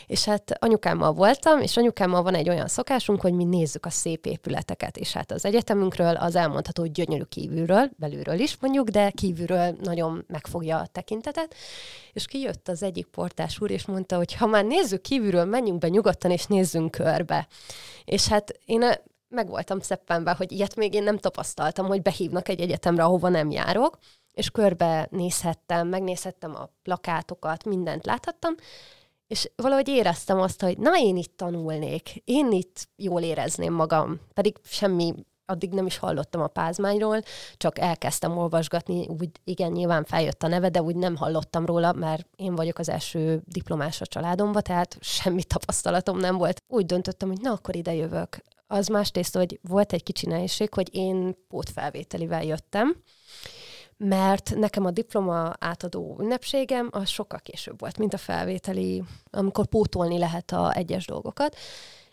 És 0.07 0.25
hát 0.25 0.57
anyukámmal 0.59 1.13
voltam, 1.13 1.61
és 1.61 1.77
anyukámmal 1.77 2.23
van 2.23 2.35
egy 2.35 2.49
olyan 2.49 2.69
szokásunk, 2.69 3.21
hogy 3.21 3.33
mi 3.33 3.45
nézzük 3.45 3.87
a 3.87 3.91
szép 3.91 4.27
épületeket, 4.27 4.97
és 4.97 5.13
hát 5.13 5.31
az 5.31 5.45
egyetemünkről 5.45 6.17
az 6.17 6.35
elmondható, 6.35 6.83
hogy 6.83 6.93
gyönyörű 6.93 7.23
kívülről, 7.23 7.91
belülről 7.97 8.39
is 8.39 8.57
mondjuk, 8.61 8.89
de 8.89 9.11
kívülről 9.11 9.77
nagyon 9.83 10.25
megfogja 10.27 10.79
a 10.79 10.87
tekintetet, 10.87 11.55
és 12.13 12.27
kijött 12.27 12.69
az 12.69 12.83
egyik 12.83 13.07
portás 13.07 13.61
úr, 13.61 13.71
és 13.71 13.87
mondta, 13.87 14.17
hogy 14.17 14.35
ha 14.35 14.47
már 14.47 14.65
nézzük 14.65 15.01
kívülről, 15.01 15.45
menjünk 15.45 15.79
be 15.79 15.89
nyugodtan, 15.89 16.31
és 16.31 16.47
nézzünk 16.47 16.91
körbe. 16.91 17.49
És 18.05 18.29
hát 18.29 18.59
én 18.65 18.85
meg 19.29 19.49
voltam 19.49 19.81
szeppenben, 19.81 20.35
hogy 20.35 20.53
ilyet 20.53 20.77
még 20.77 20.95
én 20.95 21.03
nem 21.03 21.19
tapasztaltam, 21.19 21.87
hogy 21.87 22.03
behívnak 22.03 22.49
egy 22.49 22.61
egyetemre, 22.61 23.03
ahova 23.03 23.29
nem 23.29 23.51
járok, 23.51 23.99
és 24.39 24.51
körbe 24.51 25.09
nézhettem, 25.11 25.89
megnézhettem 25.89 26.55
a 26.55 26.69
plakátokat, 26.83 27.65
mindent 27.65 28.07
láthattam, 28.07 28.55
és 29.27 29.51
valahogy 29.57 29.89
éreztem 29.89 30.41
azt, 30.41 30.63
hogy 30.63 30.79
na, 30.79 30.99
én 30.99 31.17
itt 31.17 31.37
tanulnék, 31.37 32.23
én 32.25 32.53
itt 32.53 32.89
jól 32.97 33.23
érezném 33.23 33.73
magam, 33.73 34.21
pedig 34.35 34.57
semmi 34.65 35.15
addig 35.47 35.71
nem 35.71 35.87
is 35.87 35.99
hallottam 35.99 36.41
a 36.41 36.47
pázmányról, 36.47 37.21
csak 37.57 37.79
elkezdtem 37.79 38.39
olvasgatni, 38.39 39.07
úgy 39.07 39.31
igen, 39.45 39.73
nyilván 39.73 40.05
feljött 40.05 40.43
a 40.43 40.49
neve, 40.49 40.69
de 40.69 40.83
úgy 40.83 40.97
nem 40.97 41.17
hallottam 41.17 41.67
róla, 41.67 41.93
mert 41.93 42.27
én 42.37 42.55
vagyok 42.55 42.79
az 42.79 42.89
első 42.89 43.43
diplomás 43.45 44.01
a 44.01 44.07
családomba, 44.07 44.61
tehát 44.61 44.97
semmi 45.01 45.45
tapasztalatom 45.45 46.19
nem 46.19 46.37
volt. 46.37 46.63
Úgy 46.67 46.87
döntöttem, 46.87 47.29
hogy 47.29 47.41
na, 47.41 47.51
akkor 47.51 47.77
ide 47.77 47.95
jövök. 47.95 48.43
Az 48.67 48.87
másrészt, 48.87 49.37
hogy 49.37 49.61
volt 49.63 49.93
egy 49.93 50.03
kicsi 50.03 50.27
nehézség, 50.27 50.75
hogy 50.75 50.95
én 50.95 51.37
pótfelvételivel 51.49 52.45
jöttem, 52.45 52.97
mert 53.99 54.55
nekem 54.57 54.85
a 54.85 54.91
diploma 54.91 55.53
átadó 55.59 56.17
ünnepségem 56.21 56.89
az 56.91 57.09
sokkal 57.09 57.39
később 57.39 57.81
volt, 57.81 57.99
mint 57.99 58.15
a 58.15 58.19
felvételi, 58.19 59.03
amikor 59.31 59.67
pótolni 59.67 60.19
lehet 60.19 60.53
a 60.53 60.75
egyes 60.75 61.07
dolgokat. 61.07 61.57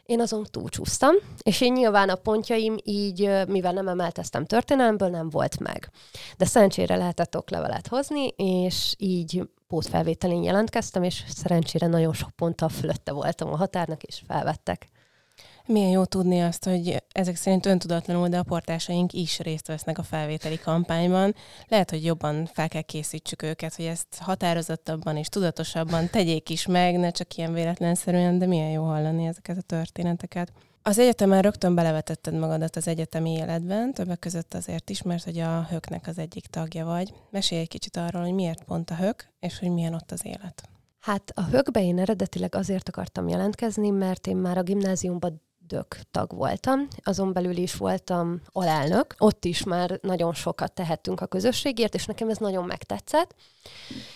Én 0.06 0.22
azon 0.22 0.46
túlcsúsztam, 0.52 1.16
és 1.44 1.62
én 1.62 1.74
nyilván 1.74 2.10
a 2.10 2.16
pontjaim 2.16 2.76
így, 2.84 3.30
mivel 3.48 3.74
nem 3.74 3.88
emelteztem 3.88 4.46
történelemből, 4.46 5.10
nem 5.10 5.30
volt 5.30 5.60
meg. 5.60 5.90
De 6.38 6.46
szerencsére 6.46 6.96
lehetett 6.96 7.38
oklevelet 7.38 7.88
hozni, 7.88 8.28
és 8.28 8.94
így 8.98 9.50
pótfelvételén 9.68 10.44
jelentkeztem, 10.44 11.04
és 11.04 11.24
szerencsére 11.28 11.88
nagyon 11.88 12.14
sok 12.14 12.30
ponttal 12.30 12.70
fölötte 12.70 13.12
voltam 13.12 13.54
a 13.54 13.58
határnak, 13.58 14.04
és 14.04 14.22
felvettek. 14.28 14.88
Milyen 15.68 15.90
jó 15.90 16.06
tudni 16.06 16.42
azt, 16.42 16.64
hogy 16.66 17.04
ezek 17.12 17.36
szerint 17.36 17.66
öntudatlanul, 17.66 18.28
de 18.28 18.38
a 18.38 18.44
portásaink 18.44 19.14
is 19.14 19.40
részt 19.40 19.68
vesznek 19.68 19.98
a 19.98 20.04
felvételi 20.04 20.60
kampányban. 20.60 21.36
Lehet, 21.68 21.90
hogy 21.90 22.06
jobban 22.06 22.46
fel 22.46 22.68
kell 22.68 22.82
készítsük 22.82 23.42
őket, 23.42 23.76
hogy 23.76 23.86
ezt 23.86 24.18
határozottabban 24.20 25.18
és 25.18 25.28
tudatosabban 25.28 26.10
tegyék 26.10 26.50
is 26.50 26.66
meg, 26.66 26.98
ne 26.98 27.12
csak 27.12 27.36
ilyen 27.36 27.54
véletlenszerűen, 27.54 28.38
de 28.38 28.46
milyen 28.46 28.70
jó 28.70 28.84
hallani 28.84 29.26
ezeket 29.26 29.58
a 29.58 29.62
történeteket. 29.62 30.52
Az 30.82 31.00
egyetemen 31.00 31.42
rögtön 31.42 31.76
belevetetted 31.76 32.34
magadat 32.34 32.76
az 32.76 32.88
egyetemi 32.88 33.32
életben, 33.32 33.94
többek 33.94 34.20
között 34.20 34.54
azért 34.54 34.90
is, 34.90 35.02
mert 35.02 35.24
hogy 35.24 35.40
a 35.40 35.68
höknek 35.70 36.08
az 36.08 36.18
egyik 36.18 36.46
tagja 36.46 36.86
vagy. 36.86 37.14
Mesélj 37.30 37.62
egy 37.62 37.68
kicsit 37.68 37.98
arról, 37.98 38.22
hogy 38.22 38.34
miért 38.34 38.64
pont 38.64 38.90
a 38.90 38.96
hök, 38.96 39.28
és 39.40 39.60
hogy 39.60 39.70
milyen 39.70 39.94
ott 39.94 40.12
az 40.12 40.26
élet. 40.26 40.70
Hát 41.00 41.32
a 41.36 41.44
hökbe 41.44 41.84
én 41.84 42.00
eredetileg 42.00 42.56
azért 42.56 42.90
akartam 42.90 43.28
jelentkezni, 43.28 43.90
mert 43.90 44.28
én 44.28 44.36
már 44.36 44.58
a 44.58 44.64
gimnáziumban 44.64 45.42
dök 45.68 45.98
tag 46.12 46.36
voltam, 46.36 46.88
azon 47.04 47.34
belül 47.34 47.58
is 47.58 47.76
voltam 47.76 48.42
alelnök, 48.52 49.16
ott 49.18 49.46
is 49.46 49.64
már 49.64 50.00
nagyon 50.02 50.34
sokat 50.34 50.74
tehettünk 50.74 51.22
a 51.22 51.26
közösségért, 51.26 51.96
és 51.96 52.06
nekem 52.06 52.30
ez 52.30 52.38
nagyon 52.38 52.66
megtetszett. 52.66 53.36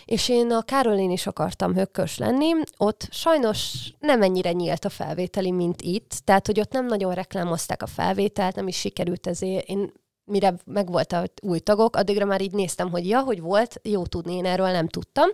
És 0.06 0.30
én 0.30 0.52
a 0.52 0.62
Károlén 0.62 1.12
is 1.12 1.28
akartam 1.28 1.74
hökkös 1.74 2.18
lenni, 2.18 2.52
ott 2.78 3.08
sajnos 3.12 3.92
nem 4.00 4.22
ennyire 4.22 4.52
nyílt 4.52 4.86
a 4.86 4.90
felvételi, 4.90 5.52
mint 5.52 5.82
itt, 5.82 6.22
tehát 6.24 6.46
hogy 6.46 6.60
ott 6.60 6.72
nem 6.72 6.86
nagyon 6.86 7.14
reklámozták 7.14 7.82
a 7.82 7.88
felvételt, 7.88 8.56
nem 8.56 8.68
is 8.68 8.78
sikerült 8.78 9.28
ezért, 9.28 9.68
én 9.68 9.92
mire 10.30 10.54
megvolt 10.66 11.12
a 11.12 11.24
új 11.42 11.60
tagok, 11.60 11.96
addigra 11.96 12.26
már 12.26 12.42
így 12.42 12.54
néztem, 12.54 12.90
hogy 12.90 13.08
ja, 13.08 13.20
hogy 13.20 13.42
volt, 13.42 13.80
jó 13.84 14.06
tudni, 14.06 14.36
én 14.36 14.46
erről 14.46 14.72
nem 14.72 14.88
tudtam. 14.88 15.30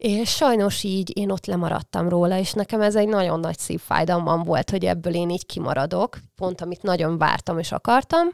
És 0.00 0.30
sajnos 0.30 0.82
így 0.82 1.18
én 1.18 1.30
ott 1.30 1.46
lemaradtam 1.46 2.08
róla, 2.08 2.38
és 2.38 2.52
nekem 2.52 2.80
ez 2.80 2.96
egy 2.96 3.08
nagyon 3.08 3.40
nagy 3.40 3.58
szívfájdalmam 3.58 4.42
volt, 4.42 4.70
hogy 4.70 4.84
ebből 4.84 5.14
én 5.14 5.30
így 5.30 5.46
kimaradok, 5.46 6.18
pont 6.34 6.60
amit 6.60 6.82
nagyon 6.82 7.18
vártam 7.18 7.58
és 7.58 7.72
akartam. 7.72 8.28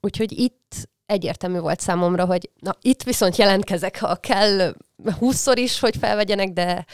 Úgyhogy 0.00 0.32
itt 0.32 0.88
egyértelmű 1.06 1.58
volt 1.58 1.80
számomra, 1.80 2.24
hogy 2.24 2.50
na, 2.60 2.76
itt 2.80 3.02
viszont 3.02 3.36
jelentkezek, 3.36 3.98
ha 3.98 4.16
kell, 4.16 4.74
húszszor 5.18 5.58
is, 5.58 5.80
hogy 5.80 5.96
felvegyenek, 5.96 6.52
de 6.52 6.84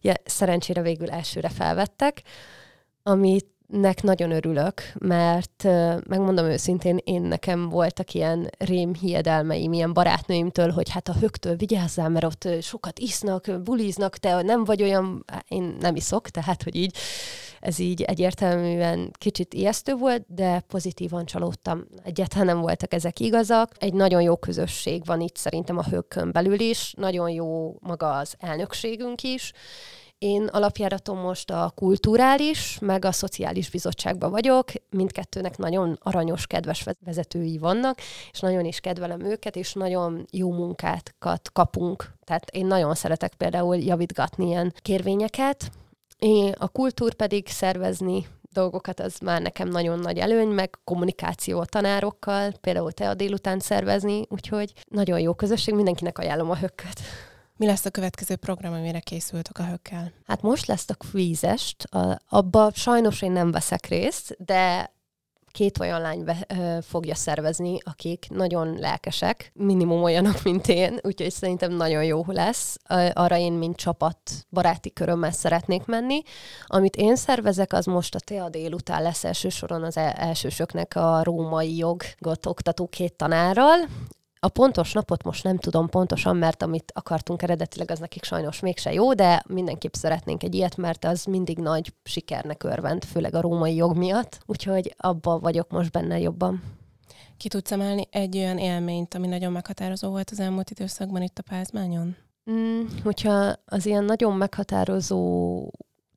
ja, 0.00 0.14
szerencsére 0.24 0.82
végül 0.82 1.10
elsőre 1.10 1.48
felvettek, 1.48 2.22
amit 3.02 3.46
nek 3.72 4.02
nagyon 4.02 4.30
örülök, 4.30 4.82
mert 4.98 5.64
megmondom 6.08 6.44
őszintén, 6.44 6.98
én 7.04 7.22
nekem 7.22 7.68
voltak 7.68 8.14
ilyen 8.14 8.50
rém 8.58 8.94
hiedelmeim, 8.94 9.72
ilyen 9.72 9.92
barátnőimtől, 9.92 10.70
hogy 10.70 10.90
hát 10.90 11.08
a 11.08 11.14
högtől 11.20 11.56
vigyázzál, 11.56 12.08
mert 12.08 12.24
ott 12.24 12.48
sokat 12.62 12.98
isznak, 12.98 13.62
buliznak, 13.62 14.16
te 14.16 14.42
nem 14.42 14.64
vagy 14.64 14.82
olyan, 14.82 15.24
én 15.48 15.76
nem 15.80 15.96
iszok, 15.96 16.28
tehát 16.28 16.62
hogy 16.62 16.76
így 16.76 16.96
ez 17.60 17.78
így 17.78 18.02
egyértelműen 18.02 19.10
kicsit 19.18 19.54
ijesztő 19.54 19.94
volt, 19.94 20.24
de 20.28 20.60
pozitívan 20.60 21.24
csalódtam. 21.24 21.84
Egyáltalán 22.04 22.46
nem 22.46 22.60
voltak 22.60 22.94
ezek 22.94 23.20
igazak. 23.20 23.70
Egy 23.78 23.94
nagyon 23.94 24.22
jó 24.22 24.36
közösség 24.36 25.04
van 25.04 25.20
itt 25.20 25.36
szerintem 25.36 25.78
a 25.78 25.84
hökkön 25.84 26.32
belül 26.32 26.60
is, 26.60 26.94
nagyon 26.96 27.30
jó 27.30 27.76
maga 27.80 28.16
az 28.16 28.34
elnökségünk 28.38 29.22
is, 29.22 29.52
én 30.22 30.46
alapjáratom 30.46 31.18
most 31.18 31.50
a 31.50 31.72
kulturális, 31.74 32.78
meg 32.78 33.04
a 33.04 33.12
szociális 33.12 33.70
bizottságban 33.70 34.30
vagyok. 34.30 34.70
Mindkettőnek 34.90 35.56
nagyon 35.58 35.98
aranyos, 36.02 36.46
kedves 36.46 36.84
vezetői 37.04 37.58
vannak, 37.58 37.98
és 38.32 38.40
nagyon 38.40 38.64
is 38.64 38.80
kedvelem 38.80 39.20
őket, 39.20 39.56
és 39.56 39.72
nagyon 39.72 40.26
jó 40.30 40.52
munkákat 40.52 41.50
kapunk. 41.52 42.12
Tehát 42.24 42.50
én 42.50 42.66
nagyon 42.66 42.94
szeretek 42.94 43.34
például 43.34 43.76
javítgatni 43.76 44.46
ilyen 44.46 44.74
kérvényeket. 44.82 45.70
Én 46.18 46.54
a 46.58 46.68
kultúr 46.68 47.14
pedig 47.14 47.48
szervezni 47.48 48.26
dolgokat, 48.52 49.00
az 49.00 49.18
már 49.18 49.42
nekem 49.42 49.68
nagyon 49.68 49.98
nagy 49.98 50.18
előny, 50.18 50.48
meg 50.48 50.78
kommunikáció 50.84 51.60
a 51.60 51.64
tanárokkal, 51.64 52.52
például 52.60 52.92
te 52.92 53.08
a 53.08 53.14
délután 53.14 53.58
szervezni, 53.58 54.26
úgyhogy 54.28 54.72
nagyon 54.88 55.20
jó 55.20 55.34
közösség, 55.34 55.74
mindenkinek 55.74 56.18
ajánlom 56.18 56.50
a 56.50 56.56
hökköt. 56.56 57.00
Mi 57.56 57.66
lesz 57.66 57.84
a 57.84 57.90
következő 57.90 58.36
program, 58.36 58.72
amire 58.72 59.00
készültök 59.00 59.58
a 59.58 59.64
hökkel? 59.66 60.12
Hát 60.26 60.42
most 60.42 60.66
lesz 60.66 60.88
a 60.88 60.94
kvízest, 60.94 61.88
abba 62.28 62.70
sajnos 62.74 63.22
én 63.22 63.32
nem 63.32 63.50
veszek 63.50 63.86
részt, 63.86 64.36
de 64.38 64.92
két 65.52 65.78
olyan 65.78 66.00
lány 66.00 66.24
be, 66.24 66.46
ö, 66.48 66.78
fogja 66.82 67.14
szervezni, 67.14 67.78
akik 67.84 68.26
nagyon 68.30 68.78
lelkesek, 68.78 69.50
minimum 69.54 70.02
olyanok, 70.02 70.42
mint 70.42 70.68
én, 70.68 70.98
úgyhogy 71.02 71.30
szerintem 71.30 71.72
nagyon 71.72 72.04
jó 72.04 72.24
lesz. 72.26 72.76
Arra 73.12 73.36
én, 73.36 73.52
mint 73.52 73.76
csapat, 73.76 74.18
baráti 74.50 74.92
körömmel 74.92 75.32
szeretnék 75.32 75.84
menni. 75.84 76.22
Amit 76.66 76.96
én 76.96 77.16
szervezek, 77.16 77.72
az 77.72 77.84
most 77.84 78.14
a 78.14 78.20
TEA 78.20 78.48
délután 78.48 79.02
lesz 79.02 79.24
elsősoron 79.24 79.82
az 79.82 79.96
e-, 79.96 80.14
elsősöknek 80.18 80.96
a 80.96 81.22
római 81.22 81.76
jogot 81.76 82.46
oktató 82.46 82.86
két 82.86 83.14
tanárral. 83.14 83.88
A 84.44 84.48
pontos 84.48 84.92
napot 84.92 85.24
most 85.24 85.44
nem 85.44 85.58
tudom 85.58 85.88
pontosan, 85.88 86.36
mert 86.36 86.62
amit 86.62 86.92
akartunk 86.94 87.42
eredetileg, 87.42 87.90
az 87.90 87.98
nekik 87.98 88.24
sajnos 88.24 88.60
mégse 88.60 88.92
jó, 88.92 89.14
de 89.14 89.42
mindenképp 89.48 89.92
szeretnénk 89.92 90.42
egy 90.42 90.54
ilyet, 90.54 90.76
mert 90.76 91.04
az 91.04 91.24
mindig 91.24 91.58
nagy 91.58 91.94
sikernek 92.02 92.62
örvend, 92.62 93.04
főleg 93.04 93.34
a 93.34 93.40
római 93.40 93.74
jog 93.74 93.96
miatt, 93.96 94.38
úgyhogy 94.46 94.94
abban 94.96 95.40
vagyok 95.40 95.70
most 95.70 95.90
benne 95.90 96.18
jobban. 96.18 96.62
Ki 97.36 97.48
tudsz 97.48 97.72
emelni 97.72 98.06
egy 98.10 98.36
olyan 98.36 98.58
élményt, 98.58 99.14
ami 99.14 99.26
nagyon 99.26 99.52
meghatározó 99.52 100.10
volt 100.10 100.30
az 100.30 100.40
elmúlt 100.40 100.70
időszakban 100.70 101.22
itt 101.22 101.38
a 101.38 101.42
Pázmányon? 101.42 102.16
Mm, 102.50 102.80
hogyha 103.02 103.52
az 103.64 103.86
ilyen 103.86 104.04
nagyon 104.04 104.36
meghatározó 104.36 105.70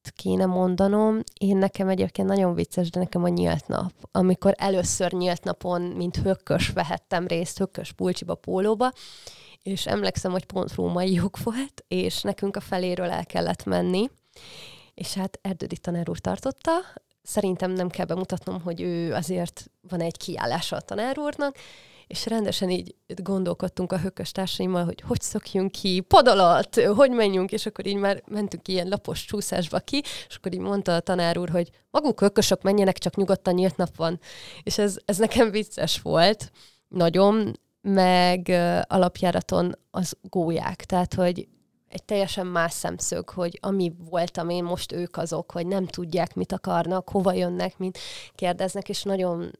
kéne 0.09 0.45
mondanom, 0.45 1.19
én 1.39 1.57
nekem 1.57 1.89
egyébként 1.89 2.27
nagyon 2.27 2.53
vicces, 2.53 2.89
de 2.89 2.99
nekem 2.99 3.23
a 3.23 3.27
nyílt 3.27 3.67
nap. 3.67 3.91
Amikor 4.11 4.53
először 4.57 5.11
nyílt 5.11 5.43
napon, 5.43 5.81
mint 5.81 6.15
hökkös 6.15 6.69
vehettem 6.69 7.27
részt, 7.27 7.57
hökkös 7.57 7.91
pulcsiba, 7.91 8.35
pólóba, 8.35 8.91
és 9.63 9.87
emlékszem, 9.87 10.31
hogy 10.31 10.45
pont 10.45 10.73
római 10.73 11.13
jog 11.13 11.35
volt, 11.43 11.83
és 11.87 12.21
nekünk 12.21 12.55
a 12.55 12.59
feléről 12.59 13.09
el 13.09 13.25
kellett 13.25 13.65
menni, 13.65 14.09
és 14.93 15.13
hát 15.13 15.39
Erdődi 15.41 15.77
tanár 15.77 16.09
úr 16.09 16.19
tartotta, 16.19 16.71
szerintem 17.23 17.71
nem 17.71 17.89
kell 17.89 18.05
bemutatnom, 18.05 18.61
hogy 18.61 18.81
ő 18.81 19.13
azért 19.13 19.69
van 19.89 20.01
egy 20.01 20.17
kiállása 20.17 20.75
a 20.75 20.81
tanár 20.81 21.19
úrnak, 21.19 21.57
és 22.07 22.25
rendesen 22.25 22.69
így 22.69 22.95
gondolkodtunk 23.23 23.91
a 23.91 23.99
hökös 23.99 24.31
társaimmal, 24.31 24.83
hogy 24.83 25.03
hogy 25.07 25.21
szokjunk 25.21 25.71
ki, 25.71 25.99
pad 25.99 26.27
alatt, 26.27 26.81
hogy 26.81 27.11
menjünk, 27.11 27.51
és 27.51 27.65
akkor 27.65 27.85
így 27.85 27.95
már 27.95 28.23
mentünk 28.27 28.67
ilyen 28.67 28.87
lapos 28.87 29.25
csúszásba 29.25 29.79
ki, 29.79 30.03
és 30.27 30.35
akkor 30.35 30.53
így 30.53 30.59
mondta 30.59 30.95
a 30.95 30.99
tanár 30.99 31.37
úr, 31.37 31.49
hogy 31.49 31.69
maguk 31.91 32.19
hökösök 32.19 32.61
menjenek, 32.61 32.97
csak 32.97 33.15
nyugodtan 33.15 33.53
nyílt 33.53 33.77
nap 33.77 33.95
van. 33.95 34.19
És 34.63 34.77
ez, 34.77 34.97
ez 35.05 35.17
nekem 35.17 35.51
vicces 35.51 36.01
volt, 36.01 36.51
nagyon, 36.87 37.59
meg 37.81 38.49
alapjáraton 38.87 39.77
az 39.91 40.17
gólyák, 40.21 40.85
tehát, 40.85 41.13
hogy 41.13 41.47
egy 41.89 42.03
teljesen 42.03 42.47
más 42.47 42.73
szemszög, 42.73 43.29
hogy 43.29 43.59
ami 43.61 43.93
voltam 44.09 44.49
én, 44.49 44.63
most 44.63 44.91
ők 44.91 45.17
azok, 45.17 45.51
hogy 45.51 45.67
nem 45.67 45.85
tudják, 45.85 46.35
mit 46.35 46.51
akarnak, 46.51 47.09
hova 47.09 47.33
jönnek, 47.33 47.77
mint 47.77 47.97
kérdeznek, 48.35 48.89
és 48.89 49.03
nagyon 49.03 49.51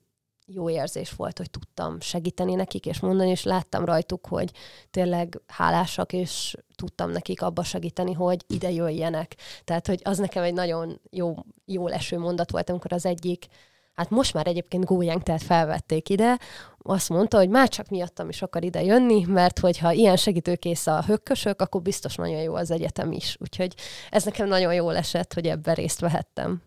jó 0.45 0.69
érzés 0.69 1.11
volt, 1.11 1.37
hogy 1.37 1.49
tudtam 1.49 1.99
segíteni 1.99 2.55
nekik, 2.55 2.85
és 2.85 2.99
mondani, 2.99 3.29
és 3.29 3.43
láttam 3.43 3.85
rajtuk, 3.85 4.27
hogy 4.27 4.51
tényleg 4.91 5.41
hálásak, 5.47 6.13
és 6.13 6.55
tudtam 6.75 7.11
nekik 7.11 7.41
abba 7.41 7.63
segíteni, 7.63 8.13
hogy 8.13 8.43
ide 8.47 8.71
jöjjenek. 8.71 9.35
Tehát, 9.63 9.87
hogy 9.87 10.01
az 10.03 10.17
nekem 10.17 10.43
egy 10.43 10.53
nagyon 10.53 11.01
jó, 11.09 11.35
jó 11.65 11.87
leső 11.87 12.19
mondat 12.19 12.51
volt, 12.51 12.69
amikor 12.69 12.93
az 12.93 13.05
egyik, 13.05 13.45
hát 13.93 14.09
most 14.09 14.33
már 14.33 14.47
egyébként 14.47 14.85
gólyánk, 14.85 15.23
tehát 15.23 15.43
felvették 15.43 16.09
ide, 16.09 16.39
azt 16.77 17.09
mondta, 17.09 17.37
hogy 17.37 17.49
már 17.49 17.69
csak 17.69 17.87
miattam 17.87 18.29
is 18.29 18.41
akar 18.41 18.63
ide 18.63 18.83
jönni, 18.83 19.23
mert 19.27 19.59
hogyha 19.59 19.91
ilyen 19.91 20.15
segítőkész 20.15 20.87
a 20.87 21.03
hökkösök, 21.03 21.61
akkor 21.61 21.81
biztos 21.81 22.15
nagyon 22.15 22.41
jó 22.41 22.55
az 22.55 22.71
egyetem 22.71 23.11
is. 23.11 23.37
Úgyhogy 23.39 23.73
ez 24.09 24.23
nekem 24.23 24.47
nagyon 24.47 24.73
jól 24.73 24.95
esett, 24.95 25.33
hogy 25.33 25.47
ebben 25.47 25.73
részt 25.73 25.99
vehettem. 25.99 26.61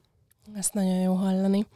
Ezt 0.54 0.75
nagyon 0.75 1.00
jó 1.00 1.12
hallani. 1.14 1.66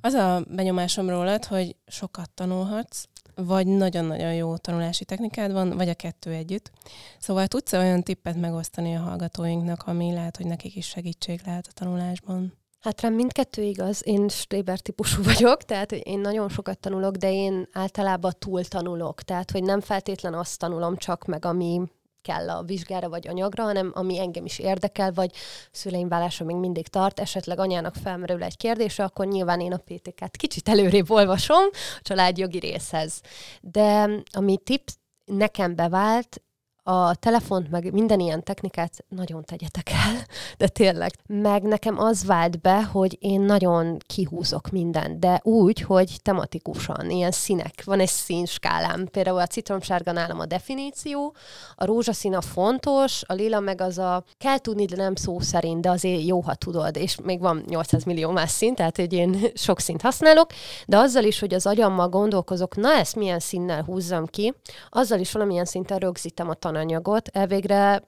Az 0.00 0.12
a 0.12 0.44
benyomásom 0.48 1.08
rólad, 1.08 1.44
hogy 1.44 1.76
sokat 1.86 2.30
tanulhatsz, 2.34 3.04
vagy 3.34 3.66
nagyon-nagyon 3.66 4.34
jó 4.34 4.56
tanulási 4.56 5.04
technikád 5.04 5.52
van, 5.52 5.76
vagy 5.76 5.88
a 5.88 5.94
kettő 5.94 6.30
együtt. 6.30 6.70
Szóval 7.18 7.46
tudsz 7.46 7.72
olyan 7.72 8.02
tippet 8.02 8.36
megosztani 8.36 8.96
a 8.96 9.00
hallgatóinknak, 9.00 9.82
ami 9.86 10.12
lehet, 10.12 10.36
hogy 10.36 10.46
nekik 10.46 10.76
is 10.76 10.86
segítség 10.86 11.40
lehet 11.44 11.66
a 11.66 11.72
tanulásban? 11.72 12.58
Hát 12.80 13.00
rám 13.00 13.14
mindkettő 13.14 13.62
igaz. 13.62 14.02
Én 14.04 14.28
Stréber 14.28 14.78
típusú 14.78 15.22
vagyok, 15.22 15.62
tehát 15.62 15.92
én 15.92 16.18
nagyon 16.18 16.48
sokat 16.48 16.78
tanulok, 16.78 17.16
de 17.16 17.32
én 17.32 17.68
általában 17.72 18.32
túl 18.38 18.64
tanulok. 18.64 19.22
Tehát, 19.22 19.50
hogy 19.50 19.62
nem 19.62 19.80
feltétlen 19.80 20.34
azt 20.34 20.58
tanulom 20.58 20.96
csak 20.96 21.24
meg, 21.24 21.44
ami 21.44 21.80
kell 22.22 22.50
a 22.50 22.62
vizsgára 22.62 23.08
vagy 23.08 23.28
anyagra, 23.28 23.62
hanem 23.62 23.90
ami 23.94 24.18
engem 24.18 24.44
is 24.44 24.58
érdekel, 24.58 25.12
vagy 25.12 25.30
szüleim 25.70 26.08
vállása 26.08 26.44
még 26.44 26.56
mindig 26.56 26.88
tart, 26.88 27.20
esetleg 27.20 27.58
anyának 27.58 27.94
felmerül 27.94 28.42
egy 28.42 28.56
kérdése, 28.56 29.04
akkor 29.04 29.26
nyilván 29.26 29.60
én 29.60 29.72
a 29.72 29.82
PTK-t 29.84 30.36
kicsit 30.36 30.68
előrébb 30.68 31.10
olvasom 31.10 31.64
a 31.72 32.00
családjogi 32.02 32.58
részhez. 32.58 33.20
De 33.60 34.10
ami 34.32 34.58
tipp 34.58 34.88
nekem 35.24 35.74
bevált, 35.74 36.42
a 36.82 37.14
telefont, 37.14 37.70
meg 37.70 37.92
minden 37.92 38.20
ilyen 38.20 38.42
technikát 38.42 39.04
nagyon 39.08 39.44
tegyetek 39.44 39.90
el, 39.90 40.14
de 40.58 40.68
tényleg. 40.68 41.12
Meg 41.26 41.62
nekem 41.62 41.98
az 41.98 42.24
vált 42.24 42.60
be, 42.60 42.82
hogy 42.82 43.16
én 43.20 43.40
nagyon 43.40 43.98
kihúzok 44.06 44.70
mindent, 44.70 45.18
de 45.18 45.40
úgy, 45.42 45.80
hogy 45.80 46.16
tematikusan, 46.22 47.10
ilyen 47.10 47.30
színek. 47.30 47.82
Van 47.84 48.00
egy 48.00 48.08
színskálám, 48.08 49.06
például 49.06 49.38
a 49.38 49.46
citromsárga 49.46 50.12
nálam 50.12 50.40
a 50.40 50.46
definíció, 50.46 51.34
a 51.74 51.84
rózsaszín 51.84 52.34
a 52.34 52.40
fontos, 52.40 53.22
a 53.26 53.32
lila 53.32 53.60
meg 53.60 53.80
az 53.80 53.98
a 53.98 54.24
kell 54.38 54.58
tudni, 54.58 54.84
de 54.84 54.96
nem 54.96 55.14
szó 55.14 55.40
szerint, 55.40 55.80
de 55.80 55.90
azért 55.90 56.24
jó, 56.24 56.40
ha 56.40 56.54
tudod, 56.54 56.96
és 56.96 57.16
még 57.22 57.40
van 57.40 57.64
800 57.66 58.04
millió 58.04 58.30
más 58.30 58.50
szín, 58.50 58.74
tehát 58.74 58.96
hogy 58.96 59.12
én 59.12 59.38
sok 59.54 59.80
színt 59.80 60.02
használok, 60.02 60.50
de 60.86 60.96
azzal 60.96 61.24
is, 61.24 61.40
hogy 61.40 61.54
az 61.54 61.66
agyammal 61.66 62.08
gondolkozok, 62.08 62.76
na 62.76 62.92
ezt 62.92 63.16
milyen 63.16 63.40
színnel 63.40 63.82
húzzam 63.82 64.26
ki, 64.26 64.54
azzal 64.90 65.18
is 65.18 65.32
valamilyen 65.32 65.64
szinten 65.64 65.98
rögzítem 65.98 66.48
a 66.48 66.54
tananyag 66.54 66.69
anyagot, 66.74 67.28
elvégre 67.28 68.02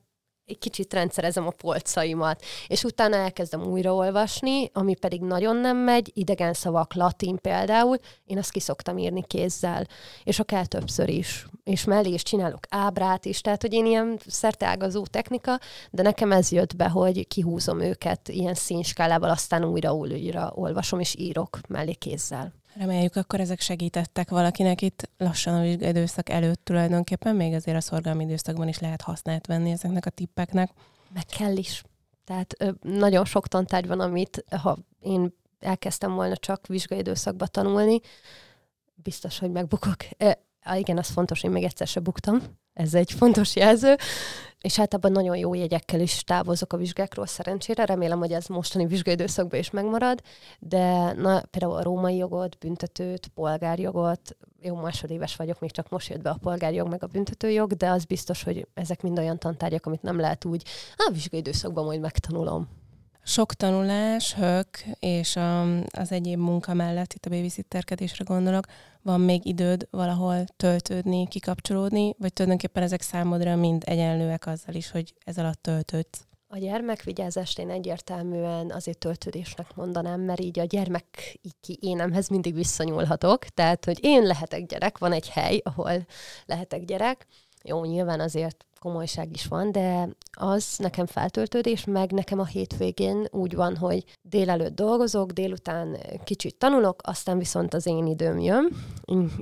egy 0.45 0.59
kicsit 0.59 0.93
rendszerezem 0.93 1.47
a 1.47 1.51
polcaimat, 1.51 2.43
és 2.67 2.85
utána 2.85 3.17
elkezdem 3.17 3.63
újraolvasni, 3.63 4.71
ami 4.73 4.95
pedig 4.95 5.21
nagyon 5.21 5.57
nem 5.57 5.77
megy, 5.77 6.11
idegen 6.15 6.53
szavak, 6.53 6.95
latin 6.95 7.37
például, 7.37 7.97
én 8.25 8.39
azt 8.39 8.51
kiszoktam 8.51 8.99
írni 8.99 9.25
kézzel, 9.27 9.87
és 10.25 10.39
akár 10.39 10.67
többször 10.67 11.09
is, 11.09 11.47
és 11.65 11.85
mellé 11.85 12.13
is 12.13 12.23
csinálok 12.23 12.67
ábrát 12.69 13.25
is, 13.25 13.41
tehát 13.41 13.63
hogy 13.63 13.73
én 13.73 13.87
ilyen 13.87 14.19
szerteágazó 14.27 15.07
technika, 15.07 15.59
de 15.91 16.03
nekem 16.03 16.33
ez 16.33 16.51
jött 16.51 16.77
be, 16.77 16.89
hogy 16.89 17.27
kihúzom 17.27 17.81
őket 17.81 18.29
ilyen 18.29 18.55
színskálával, 18.55 19.31
aztán 19.31 19.65
újra 19.65 19.95
újra 19.95 20.53
olvasom 20.55 21.01
és 21.01 21.15
írok 21.19 21.59
mellé 21.69 21.93
kézzel. 21.93 22.53
Reméljük, 22.75 23.17
akkor 23.17 23.41
ezek 23.41 23.61
segítettek 23.61 24.31
valakinek 24.31 24.83
itt 24.83 25.11
lassan 25.19 25.55
a 25.55 25.65
időszak 25.65 26.29
előtt 26.29 26.65
tulajdonképpen, 26.65 27.37
még 27.37 27.55
azért 27.55 27.77
a 27.77 27.81
szorgalmi 27.81 28.25
időszakban 28.25 28.69
is 28.69 28.79
lehet 28.79 29.03
használt 29.03 29.47
venni 29.47 29.71
ezeknek 29.71 30.07
a 30.07 30.11
tippeknek. 30.11 30.71
Meg 31.15 31.25
kell 31.25 31.57
is. 31.57 31.83
Tehát 32.25 32.55
ö, 32.59 32.71
nagyon 32.83 33.25
sok 33.25 33.49
tantárgy 33.49 33.87
van, 33.87 34.01
amit 34.01 34.45
ha 34.63 34.79
én 35.01 35.35
elkezdtem 35.61 36.15
volna 36.15 36.37
csak 36.37 36.67
vizsgai 36.67 36.99
időszakba 36.99 37.47
tanulni, 37.47 38.01
biztos, 38.95 39.39
hogy 39.39 39.51
megbukok. 39.51 39.97
E, 40.17 40.39
igen, 40.75 40.99
az 40.99 41.09
fontos, 41.09 41.43
én 41.43 41.51
még 41.51 41.65
egyszer 41.65 41.87
se 41.87 42.01
buktam. 42.01 42.41
Ez 42.73 42.95
egy 42.95 43.13
fontos 43.13 43.57
jelző 43.57 43.97
és 44.63 44.79
általában 44.79 45.13
nagyon 45.13 45.37
jó 45.37 45.55
jegyekkel 45.55 46.01
is 46.01 46.23
távozok 46.23 46.73
a 46.73 46.77
vizsgákról 46.77 47.27
szerencsére. 47.27 47.85
Remélem, 47.85 48.19
hogy 48.19 48.33
ez 48.33 48.47
mostani 48.47 48.87
vizsgaidőszakban 48.87 49.59
is 49.59 49.71
megmarad, 49.71 50.23
de 50.59 51.13
na, 51.13 51.43
például 51.51 51.77
a 51.77 51.83
római 51.83 52.17
jogot, 52.17 52.59
büntetőt, 52.59 53.27
polgárjogot, 53.35 54.37
jó 54.61 54.75
másodéves 54.75 55.37
vagyok, 55.37 55.61
még 55.61 55.71
csak 55.71 55.89
most 55.89 56.09
jött 56.09 56.23
be 56.23 56.31
a 56.31 56.39
polgárjog 56.43 56.89
meg 56.89 57.03
a 57.03 57.07
büntetőjog, 57.07 57.73
de 57.73 57.91
az 57.91 58.05
biztos, 58.05 58.43
hogy 58.43 58.67
ezek 58.75 59.03
mind 59.03 59.19
olyan 59.19 59.39
tantárgyak, 59.39 59.87
amit 59.87 60.03
nem 60.03 60.21
lehet 60.21 60.45
úgy, 60.45 60.65
a 60.97 61.11
vizsgaidőszakban 61.13 61.85
majd 61.85 62.01
megtanulom 62.01 62.69
sok 63.23 63.55
tanulás, 63.55 64.35
hök 64.35 64.69
és 64.99 65.37
a, 65.37 65.79
az 65.79 66.13
egyéb 66.13 66.39
munka 66.39 66.75
mellett, 66.75 67.13
itt 67.13 67.27
a 67.27 67.31
babysitterkedésre 67.31 68.25
gondolok, 68.25 68.65
van 69.03 69.21
még 69.21 69.47
időd 69.47 69.87
valahol 69.91 70.45
töltődni, 70.57 71.29
kikapcsolódni, 71.29 72.15
vagy 72.19 72.33
tulajdonképpen 72.33 72.83
ezek 72.83 73.03
számodra 73.03 73.57
mind 73.57 73.83
egyenlőek 73.87 74.47
azzal 74.47 74.75
is, 74.75 74.91
hogy 74.91 75.15
ez 75.25 75.39
alatt 75.39 75.63
töltődsz? 75.63 76.27
A 76.55 76.59
gyermekvigyázást 76.59 77.59
én 77.59 77.71
egyértelműen 77.71 78.71
azért 78.71 78.99
töltődésnek 78.99 79.75
mondanám, 79.75 80.21
mert 80.21 80.41
így 80.41 80.59
a 80.59 80.65
gyermek 80.65 81.39
így 81.43 81.55
ki 81.61 81.79
énemhez 81.81 82.29
mindig 82.29 82.55
visszanyúlhatok. 82.55 83.45
Tehát, 83.45 83.85
hogy 83.85 83.99
én 84.01 84.23
lehetek 84.23 84.67
gyerek, 84.67 84.99
van 84.99 85.13
egy 85.13 85.29
hely, 85.29 85.61
ahol 85.65 86.07
lehetek 86.47 86.85
gyerek. 86.85 87.27
Jó, 87.63 87.85
nyilván 87.85 88.21
azért 88.21 88.67
komolyság 88.83 89.33
is 89.33 89.47
van, 89.47 89.73
de 89.73 90.09
az 90.33 90.75
nekem 90.79 91.07
feltöltődés, 91.07 91.85
meg 91.85 92.13
nekem 92.13 92.39
a 92.39 92.45
hétvégén 92.45 93.27
úgy 93.31 93.55
van, 93.55 93.77
hogy 93.77 94.05
délelőtt 94.23 94.75
dolgozok, 94.75 95.31
délután 95.31 95.97
kicsit 96.25 96.57
tanulok, 96.57 97.01
aztán 97.03 97.39
viszont 97.39 97.75
az 97.75 97.87
én 97.87 98.07
időm 98.07 98.39
jön, 98.39 98.69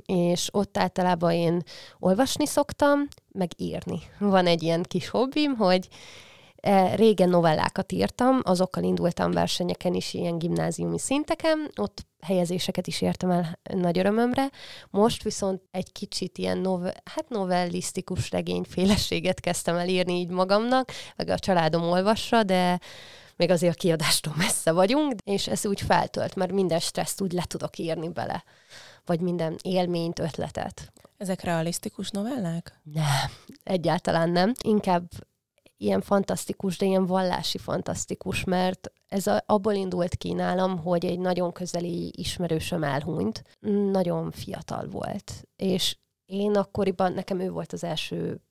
és 0.05 0.49
ott 0.51 0.77
általában 0.77 1.31
én 1.31 1.61
olvasni 1.99 2.45
szoktam, 2.45 3.07
meg 3.31 3.51
írni. 3.57 3.99
Van 4.19 4.45
egy 4.45 4.63
ilyen 4.63 4.83
kis 4.83 5.09
hobbim, 5.09 5.55
hogy 5.55 5.87
régen 6.95 7.29
novellákat 7.29 7.91
írtam, 7.91 8.39
azokkal 8.43 8.83
indultam 8.83 9.31
versenyeken 9.31 9.93
is, 9.93 10.13
ilyen 10.13 10.37
gimnáziumi 10.37 10.99
szinteken, 10.99 11.71
ott 11.75 12.05
helyezéseket 12.21 12.87
is 12.87 13.01
értem 13.01 13.31
el 13.31 13.59
nagy 13.73 13.97
örömömre. 13.97 14.49
Most 14.89 15.23
viszont 15.23 15.61
egy 15.71 15.91
kicsit 15.91 16.37
ilyen 16.37 16.57
nove, 16.57 16.93
hát 17.03 17.29
novellisztikus 17.29 18.31
regényféleséget 18.31 19.39
kezdtem 19.39 19.75
el 19.75 19.87
írni 19.87 20.13
így 20.13 20.29
magamnak, 20.29 20.91
meg 21.15 21.29
a 21.29 21.39
családom 21.39 21.83
olvassa, 21.83 22.43
de 22.43 22.79
még 23.35 23.49
azért 23.49 23.73
a 23.75 23.79
kiadástól 23.79 24.33
messze 24.37 24.71
vagyunk, 24.71 25.13
és 25.23 25.47
ez 25.47 25.65
úgy 25.65 25.81
feltölt, 25.81 26.35
mert 26.35 26.51
minden 26.51 26.79
stresszt 26.79 27.21
úgy 27.21 27.31
le 27.31 27.43
tudok 27.47 27.77
írni 27.77 28.09
bele, 28.09 28.43
vagy 29.05 29.19
minden 29.19 29.57
élményt, 29.61 30.19
ötletet. 30.19 30.91
Ezek 31.17 31.43
realisztikus 31.43 32.09
novellák? 32.09 32.79
Nem, 32.83 33.31
egyáltalán 33.63 34.29
nem. 34.29 34.53
Inkább 34.63 35.09
ilyen 35.81 36.01
fantasztikus, 36.01 36.77
de 36.77 36.85
ilyen 36.85 37.05
vallási 37.05 37.57
fantasztikus, 37.57 38.43
mert 38.43 38.91
ez 39.07 39.27
a, 39.27 39.43
abból 39.45 39.73
indult 39.73 40.15
ki 40.15 40.33
nálam, 40.33 40.77
hogy 40.77 41.05
egy 41.05 41.19
nagyon 41.19 41.51
közeli 41.51 42.13
ismerősöm 42.15 42.83
elhunyt. 42.83 43.43
Nagyon 43.91 44.31
fiatal 44.31 44.87
volt, 44.87 45.47
és 45.55 45.97
én 46.25 46.55
akkoriban, 46.55 47.13
nekem 47.13 47.39
ő 47.39 47.49
volt 47.49 47.73
az 47.73 47.83
első 47.83 48.41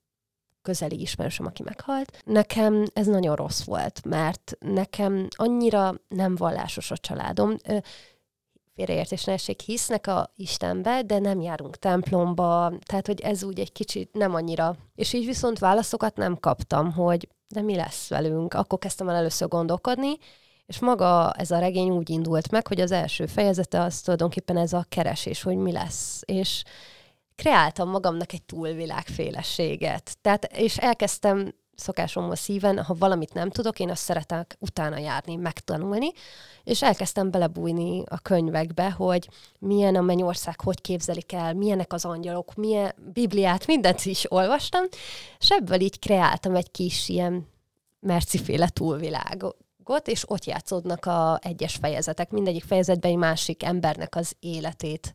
közeli 0.63 1.01
ismerősöm, 1.01 1.47
aki 1.47 1.63
meghalt. 1.63 2.23
Nekem 2.25 2.85
ez 2.93 3.07
nagyon 3.07 3.37
rossz 3.37 3.63
volt, 3.63 4.05
mert 4.05 4.57
nekem 4.59 5.29
annyira 5.37 5.95
nem 6.09 6.37
vallásos 6.37 6.91
a 6.91 6.97
családom 6.97 7.57
félreértés 8.75 9.25
ne 9.25 9.33
essék, 9.33 9.61
hisznek 9.61 10.07
a 10.07 10.33
Istenbe, 10.37 11.03
de 11.03 11.19
nem 11.19 11.41
járunk 11.41 11.77
templomba, 11.77 12.73
tehát 12.87 13.07
hogy 13.07 13.21
ez 13.21 13.43
úgy 13.43 13.61
egy 13.61 13.73
kicsit 13.73 14.13
nem 14.13 14.35
annyira. 14.35 14.77
És 14.95 15.13
így 15.13 15.27
viszont 15.27 15.59
válaszokat 15.59 16.17
nem 16.17 16.37
kaptam, 16.41 16.93
hogy 16.93 17.29
de 17.49 17.63
mi 17.63 17.77
lesz 17.77 18.09
velünk. 18.09 18.55
Akkor 18.55 18.79
kezdtem 18.79 19.09
el 19.09 19.17
először 19.17 19.49
gondolkodni, 19.49 20.17
és 20.67 20.79
maga 20.79 21.33
ez 21.33 21.51
a 21.51 21.59
regény 21.59 21.91
úgy 21.91 22.11
indult 22.11 22.51
meg, 22.51 22.67
hogy 22.67 22.81
az 22.81 22.91
első 22.91 23.27
fejezete 23.27 23.81
az 23.81 24.01
tulajdonképpen 24.01 24.57
ez 24.57 24.73
a 24.73 24.87
keresés, 24.89 25.43
hogy 25.43 25.57
mi 25.57 25.73
lesz. 25.73 26.23
És 26.25 26.63
kreáltam 27.35 27.89
magamnak 27.89 28.33
egy 28.33 28.43
túlvilágféleséget. 28.43 30.17
Tehát, 30.21 30.45
és 30.45 30.79
elkezdtem 30.79 31.55
szokásommal 31.81 32.35
szíven, 32.35 32.83
ha 32.85 32.95
valamit 32.99 33.33
nem 33.33 33.51
tudok, 33.51 33.79
én 33.79 33.91
azt 33.91 34.03
szeretek 34.03 34.57
utána 34.59 34.99
járni, 34.99 35.37
megtanulni, 35.37 36.13
és 36.65 36.83
elkezdtem 36.83 37.31
belebújni 37.31 38.03
a 38.07 38.19
könyvekbe, 38.19 38.91
hogy 38.91 39.29
milyen 39.59 39.97
a 39.97 40.01
mennyország, 40.01 40.61
hogy 40.61 40.81
képzelik 40.81 41.33
el, 41.33 41.55
milyenek 41.55 41.93
az 41.93 42.05
angyalok, 42.05 42.55
milyen 42.55 42.95
Bibliát, 43.13 43.67
mindent 43.67 44.05
is 44.05 44.33
olvastam, 44.33 44.85
és 45.39 45.51
ebből 45.51 45.81
így 45.81 45.99
kreáltam 45.99 46.55
egy 46.55 46.71
kis 46.71 47.09
ilyen 47.09 47.49
merciféle 48.01 48.69
túlvilágot, 48.69 49.57
és 50.05 50.31
ott 50.31 50.45
játszódnak 50.45 51.07
a 51.07 51.39
egyes 51.43 51.75
fejezetek. 51.75 52.31
Mindegyik 52.31 52.65
fejezetben 52.65 53.11
egy 53.11 53.17
másik 53.17 53.63
embernek 53.63 54.17
az 54.17 54.37
életét 54.41 55.15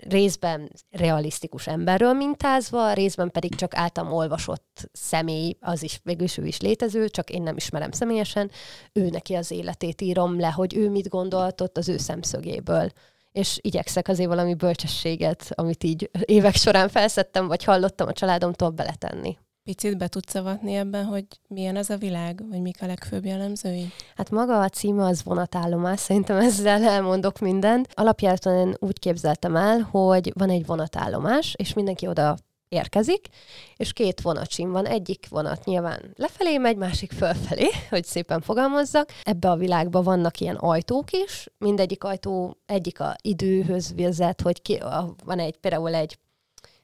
részben 0.00 0.70
realisztikus 0.90 1.66
emberről 1.66 2.12
mintázva, 2.12 2.92
részben 2.92 3.30
pedig 3.30 3.54
csak 3.54 3.76
általam 3.76 4.12
olvasott 4.12 4.88
személy, 4.92 5.56
az 5.60 5.82
is 5.82 6.00
végül 6.02 6.24
is 6.24 6.38
ő 6.38 6.46
is 6.46 6.60
létező, 6.60 7.08
csak 7.08 7.30
én 7.30 7.42
nem 7.42 7.56
ismerem 7.56 7.90
személyesen, 7.90 8.50
ő 8.92 9.08
neki 9.08 9.34
az 9.34 9.50
életét 9.50 10.00
írom 10.00 10.40
le, 10.40 10.48
hogy 10.48 10.76
ő 10.76 10.90
mit 10.90 11.08
gondoltott 11.08 11.78
az 11.78 11.88
ő 11.88 11.96
szemszögéből 11.96 12.92
és 13.32 13.58
igyekszek 13.60 14.08
azért 14.08 14.28
valami 14.28 14.54
bölcsességet, 14.54 15.50
amit 15.54 15.84
így 15.84 16.10
évek 16.24 16.54
során 16.54 16.88
felszettem, 16.88 17.46
vagy 17.46 17.64
hallottam 17.64 18.08
a 18.08 18.12
családomtól 18.12 18.70
beletenni. 18.70 19.38
Picit 19.64 19.98
be 19.98 20.08
tudsz 20.08 20.34
avatni 20.34 20.74
ebben, 20.74 21.04
hogy 21.04 21.24
milyen 21.48 21.76
ez 21.76 21.90
a 21.90 21.96
világ, 21.96 22.48
vagy 22.48 22.60
mik 22.60 22.82
a 22.82 22.86
legfőbb 22.86 23.24
jellemzői? 23.24 23.92
Hát 24.16 24.30
maga 24.30 24.60
a 24.60 24.68
címe 24.68 25.04
az 25.04 25.22
vonatállomás, 25.22 26.00
szerintem 26.00 26.36
ezzel 26.36 26.84
elmondok 26.84 27.38
mindent. 27.38 27.88
Alapjáraton 27.94 28.56
én 28.56 28.74
úgy 28.78 28.98
képzeltem 28.98 29.56
el, 29.56 29.80
hogy 29.80 30.32
van 30.34 30.50
egy 30.50 30.66
vonatállomás, 30.66 31.54
és 31.56 31.72
mindenki 31.72 32.06
oda 32.06 32.36
érkezik, 32.72 33.28
és 33.76 33.92
két 33.92 34.20
vonatsim 34.20 34.70
van. 34.70 34.86
Egyik 34.86 35.26
vonat 35.28 35.64
nyilván 35.64 36.12
lefelé 36.16 36.58
megy, 36.58 36.76
másik 36.76 37.12
fölfelé, 37.12 37.68
hogy 37.90 38.04
szépen 38.04 38.40
fogalmazzak. 38.40 39.10
Ebbe 39.22 39.50
a 39.50 39.56
világban 39.56 40.02
vannak 40.02 40.40
ilyen 40.40 40.56
ajtók 40.56 41.12
is, 41.12 41.46
mindegyik 41.58 42.04
ajtó 42.04 42.56
egyik 42.66 43.00
a 43.00 43.16
időhöz 43.22 43.94
vezet, 43.94 44.40
hogy 44.40 44.62
ki, 44.62 44.78
van 45.24 45.38
egy 45.38 45.56
például 45.56 45.94
egy 45.94 46.18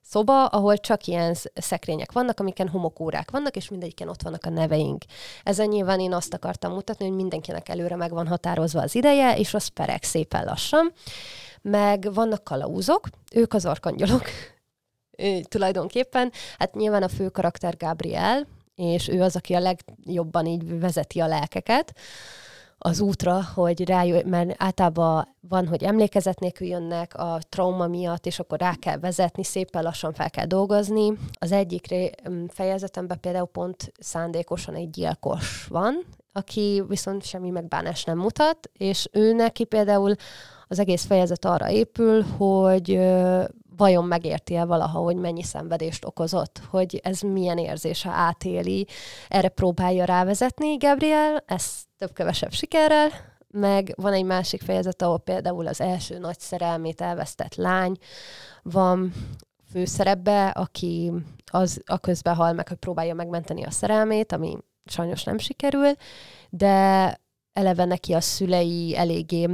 szoba, 0.09 0.47
ahol 0.47 0.79
csak 0.79 1.07
ilyen 1.07 1.35
szekrények 1.55 2.12
vannak, 2.12 2.40
amiken 2.40 2.68
homokórák 2.68 3.31
vannak, 3.31 3.57
és 3.57 3.68
mindegyiken 3.68 4.09
ott 4.09 4.23
vannak 4.23 4.44
a 4.44 4.51
neveink. 4.51 5.05
Ezen 5.42 5.68
nyilván 5.68 6.01
én 6.01 6.12
azt 6.12 6.35
akartam 6.35 6.73
mutatni, 6.73 7.07
hogy 7.07 7.14
mindenkinek 7.14 7.68
előre 7.68 7.97
meg 7.97 8.11
van 8.11 8.27
határozva 8.27 8.83
az 8.83 8.94
ideje, 8.94 9.37
és 9.37 9.55
az 9.55 9.66
pereg 9.66 10.03
szépen 10.03 10.44
lassan. 10.44 10.92
Meg 11.62 12.14
vannak 12.14 12.44
kalauzok, 12.44 13.09
ők 13.33 13.55
az 13.55 13.64
arkangyalok, 13.64 14.25
tulajdonképpen. 15.53 16.33
Hát 16.59 16.75
nyilván 16.75 17.03
a 17.03 17.09
fő 17.09 17.29
karakter 17.29 17.77
Gabriel, 17.77 18.47
és 18.75 19.09
ő 19.09 19.23
az, 19.23 19.37
aki 19.37 19.55
a 19.55 19.61
legjobban 19.61 20.47
így 20.47 20.79
vezeti 20.79 21.21
a 21.21 21.27
lelkeket 21.27 21.94
az 22.79 23.01
útra, 23.01 23.41
hogy 23.55 23.88
rájön, 23.88 24.27
mert 24.27 24.55
általában 24.62 25.37
van, 25.49 25.67
hogy 25.67 25.83
emlékezet 25.85 26.41
nélkül 26.41 26.67
jönnek 26.67 27.14
a 27.14 27.38
trauma 27.49 27.87
miatt, 27.87 28.27
és 28.27 28.38
akkor 28.38 28.59
rá 28.59 28.75
kell 28.75 28.99
vezetni, 28.99 29.45
szépen 29.45 29.83
lassan 29.83 30.12
fel 30.12 30.31
kell 30.31 30.47
dolgozni. 30.47 31.12
Az 31.33 31.53
egyik 31.53 31.95
fejezetemben 32.49 33.21
például 33.21 33.47
pont 33.47 33.93
szándékosan 33.99 34.75
egy 34.75 34.91
gyilkos 34.91 35.67
van, 35.69 36.05
aki 36.33 36.83
viszont 36.88 37.25
semmi 37.25 37.51
megbánás 37.51 38.05
nem 38.05 38.19
mutat, 38.19 38.71
és 38.73 39.09
ő 39.12 39.33
neki 39.33 39.64
például 39.64 40.14
az 40.69 40.79
egész 40.79 41.05
fejezet 41.05 41.45
arra 41.45 41.71
épül, 41.71 42.23
hogy 42.23 42.99
vajon 43.79 44.05
megérti-e 44.05 44.64
valaha, 44.64 44.99
hogy 44.99 45.17
mennyi 45.17 45.43
szenvedést 45.43 46.05
okozott, 46.05 46.61
hogy 46.71 47.01
ez 47.03 47.21
milyen 47.21 47.59
érzés, 47.59 48.03
ha 48.03 48.11
átéli. 48.11 48.87
Erre 49.29 49.49
próbálja 49.49 50.05
rávezetni 50.05 50.77
Gabriel, 50.77 51.43
ez 51.47 51.64
több-kevesebb 51.99 52.53
sikerrel, 52.53 53.09
meg 53.51 53.93
van 53.97 54.12
egy 54.12 54.25
másik 54.25 54.62
fejezet, 54.62 55.03
ahol 55.03 55.19
például 55.19 55.67
az 55.67 55.81
első 55.81 56.19
nagy 56.19 56.38
szerelmét 56.38 57.01
elvesztett 57.01 57.55
lány 57.55 57.97
van 58.62 59.12
főszerepbe, 59.71 60.49
aki 60.49 61.12
az 61.51 61.83
a 61.87 61.99
közben 61.99 62.35
hal 62.35 62.53
meg, 62.53 62.69
hogy 62.69 62.77
próbálja 62.77 63.14
megmenteni 63.14 63.64
a 63.64 63.71
szerelmét, 63.71 64.33
ami 64.33 64.59
sajnos 64.85 65.25
nem 65.25 65.38
sikerül, 65.38 65.93
de 66.51 67.17
eleve 67.59 67.85
neki 67.85 68.12
a 68.12 68.21
szülei 68.21 68.97
eléggé, 68.97 69.49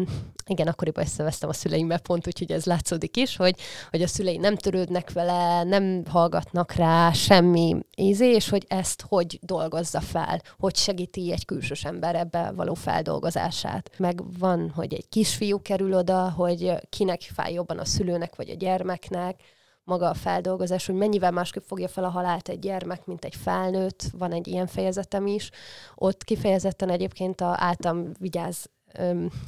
igen, 0.46 0.66
akkoriban 0.66 1.04
összevesztem 1.04 1.48
a 1.48 1.52
szüleimmel 1.52 1.98
pont, 1.98 2.26
úgyhogy 2.26 2.52
ez 2.52 2.64
látszódik 2.64 3.16
is, 3.16 3.36
hogy, 3.36 3.56
hogy 3.90 4.02
a 4.02 4.06
szülei 4.06 4.36
nem 4.36 4.56
törődnek 4.56 5.12
vele, 5.12 5.62
nem 5.62 6.02
hallgatnak 6.08 6.72
rá 6.72 7.12
semmi 7.12 7.76
ízé, 7.96 8.34
és 8.34 8.48
hogy 8.48 8.64
ezt 8.68 9.04
hogy 9.08 9.38
dolgozza 9.42 10.00
fel, 10.00 10.42
hogy 10.58 10.76
segíti 10.76 11.32
egy 11.32 11.44
külsős 11.44 11.84
ember 11.84 12.14
ebbe 12.14 12.52
való 12.56 12.74
feldolgozását. 12.74 13.90
Meg 13.98 14.38
van, 14.38 14.70
hogy 14.74 14.94
egy 14.94 15.08
kisfiú 15.08 15.62
kerül 15.62 15.94
oda, 15.94 16.30
hogy 16.30 16.72
kinek 16.88 17.20
fáj 17.20 17.52
jobban 17.52 17.78
a 17.78 17.84
szülőnek 17.84 18.36
vagy 18.36 18.50
a 18.50 18.54
gyermeknek, 18.54 19.40
maga 19.84 20.08
a 20.08 20.14
feldolgozás, 20.14 20.86
hogy 20.86 20.94
mennyivel 20.94 21.30
másképp 21.30 21.62
fogja 21.66 21.88
fel 21.88 22.04
a 22.04 22.08
halált 22.08 22.48
egy 22.48 22.58
gyermek, 22.58 23.06
mint 23.06 23.24
egy 23.24 23.34
felnőtt, 23.34 24.02
van 24.18 24.32
egy 24.32 24.46
ilyen 24.46 24.66
fejezetem 24.66 25.26
is. 25.26 25.50
Ott 25.94 26.24
kifejezetten 26.24 26.90
egyébként 26.90 27.40
a 27.40 27.54
általam 27.58 28.10
vigyáz 28.18 28.68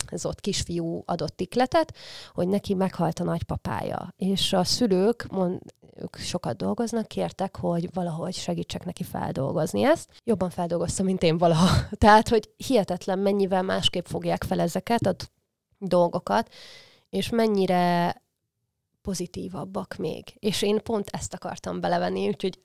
ez 0.06 0.26
ott 0.26 0.40
kisfiú 0.40 1.02
adott 1.04 1.36
tikletet, 1.36 1.94
hogy 2.32 2.48
neki 2.48 2.74
meghalt 2.74 3.18
a 3.18 3.24
nagypapája. 3.24 4.14
És 4.16 4.52
a 4.52 4.64
szülők, 4.64 5.26
mond, 5.30 5.60
ők 5.96 6.16
sokat 6.16 6.56
dolgoznak, 6.56 7.06
kértek, 7.06 7.56
hogy 7.56 7.88
valahogy 7.92 8.34
segítsek 8.34 8.84
neki 8.84 9.02
feldolgozni 9.02 9.84
ezt. 9.84 10.10
Jobban 10.24 10.50
feldolgoztam, 10.50 11.06
mint 11.06 11.22
én 11.22 11.38
valaha. 11.38 11.68
Tehát, 11.98 12.28
hogy 12.28 12.50
hihetetlen 12.56 13.18
mennyivel 13.18 13.62
másképp 13.62 14.06
fogják 14.06 14.44
fel 14.44 14.60
ezeket 14.60 15.06
a 15.06 15.14
dolgokat, 15.78 16.52
és 17.08 17.30
mennyire 17.30 18.14
pozitívabbak 19.06 19.96
még. 19.96 20.36
És 20.38 20.62
én 20.62 20.82
pont 20.82 21.08
ezt 21.10 21.34
akartam 21.34 21.80
belevenni, 21.80 22.26
úgyhogy 22.26 22.58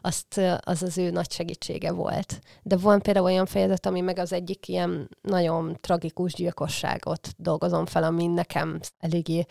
azt, 0.00 0.40
az 0.60 0.82
az 0.82 0.98
ő 0.98 1.10
nagy 1.10 1.30
segítsége 1.30 1.92
volt. 1.92 2.40
De 2.62 2.76
van 2.76 3.00
például 3.02 3.26
olyan 3.26 3.46
fejezet, 3.46 3.86
ami 3.86 4.00
meg 4.00 4.18
az 4.18 4.32
egyik 4.32 4.68
ilyen 4.68 5.08
nagyon 5.20 5.78
tragikus 5.80 6.34
gyilkosságot 6.34 7.28
dolgozom 7.36 7.86
fel, 7.86 8.02
ami 8.02 8.26
nekem 8.26 8.80
eléggé 8.98 9.46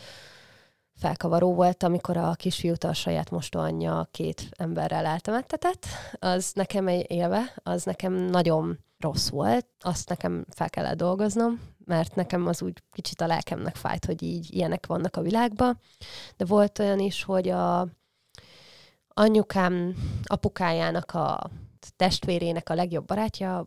felkavaró 0.95 1.53
volt, 1.53 1.83
amikor 1.83 2.17
a 2.17 2.33
kisfiút 2.33 2.83
a 2.83 2.93
saját 2.93 3.29
mostoanyja 3.29 4.07
két 4.11 4.49
emberrel 4.57 5.05
eltemettetett. 5.05 5.85
Az 6.19 6.51
nekem 6.53 6.87
egy 6.87 7.05
élve, 7.11 7.53
az 7.63 7.83
nekem 7.83 8.13
nagyon 8.13 8.79
rossz 8.99 9.29
volt, 9.29 9.67
azt 9.79 10.09
nekem 10.09 10.45
fel 10.49 10.69
kellett 10.69 10.97
dolgoznom, 10.97 11.61
mert 11.85 12.15
nekem 12.15 12.47
az 12.47 12.61
úgy 12.61 12.83
kicsit 12.91 13.21
a 13.21 13.27
lelkemnek 13.27 13.75
fájt, 13.75 14.05
hogy 14.05 14.23
így 14.23 14.53
ilyenek 14.53 14.85
vannak 14.85 15.15
a 15.15 15.21
világban. 15.21 15.79
De 16.37 16.45
volt 16.45 16.79
olyan 16.79 16.99
is, 16.99 17.23
hogy 17.23 17.49
a 17.49 17.87
anyukám 19.07 19.95
apukájának 20.23 21.11
a 21.11 21.49
testvérének 21.95 22.69
a 22.69 22.73
legjobb 22.73 23.05
barátja 23.05 23.65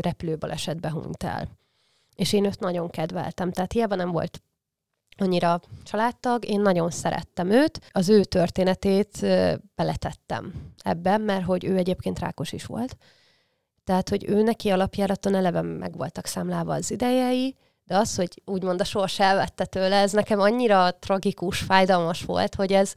repülőbalesetbe 0.00 0.90
hunyt 0.90 1.22
el. 1.22 1.48
És 2.14 2.32
én 2.32 2.44
őt 2.44 2.60
nagyon 2.60 2.90
kedveltem, 2.90 3.52
tehát 3.52 3.72
hiába 3.72 3.94
nem 3.94 4.10
volt 4.10 4.42
annyira 5.16 5.60
családtag, 5.82 6.48
én 6.48 6.60
nagyon 6.60 6.90
szerettem 6.90 7.50
őt, 7.50 7.80
az 7.92 8.08
ő 8.08 8.24
történetét 8.24 9.18
beletettem 9.74 10.72
ebben, 10.82 11.20
mert 11.20 11.44
hogy 11.44 11.64
ő 11.64 11.76
egyébként 11.76 12.18
rákos 12.18 12.52
is 12.52 12.66
volt, 12.66 12.96
tehát, 13.84 14.08
hogy 14.08 14.28
ő 14.28 14.42
neki 14.42 14.70
alapjáraton 14.70 15.34
eleve 15.34 15.62
meg 15.62 15.96
voltak 15.96 16.26
számlálva 16.26 16.74
az 16.74 16.90
idejei, 16.90 17.56
de 17.84 17.96
az, 17.96 18.16
hogy 18.16 18.42
úgymond 18.44 18.80
a 18.80 18.84
sors 18.84 19.20
elvette 19.20 19.64
tőle, 19.64 19.96
ez 19.96 20.12
nekem 20.12 20.40
annyira 20.40 20.90
tragikus, 20.98 21.58
fájdalmas 21.58 22.22
volt, 22.22 22.54
hogy 22.54 22.72
ez 22.72 22.92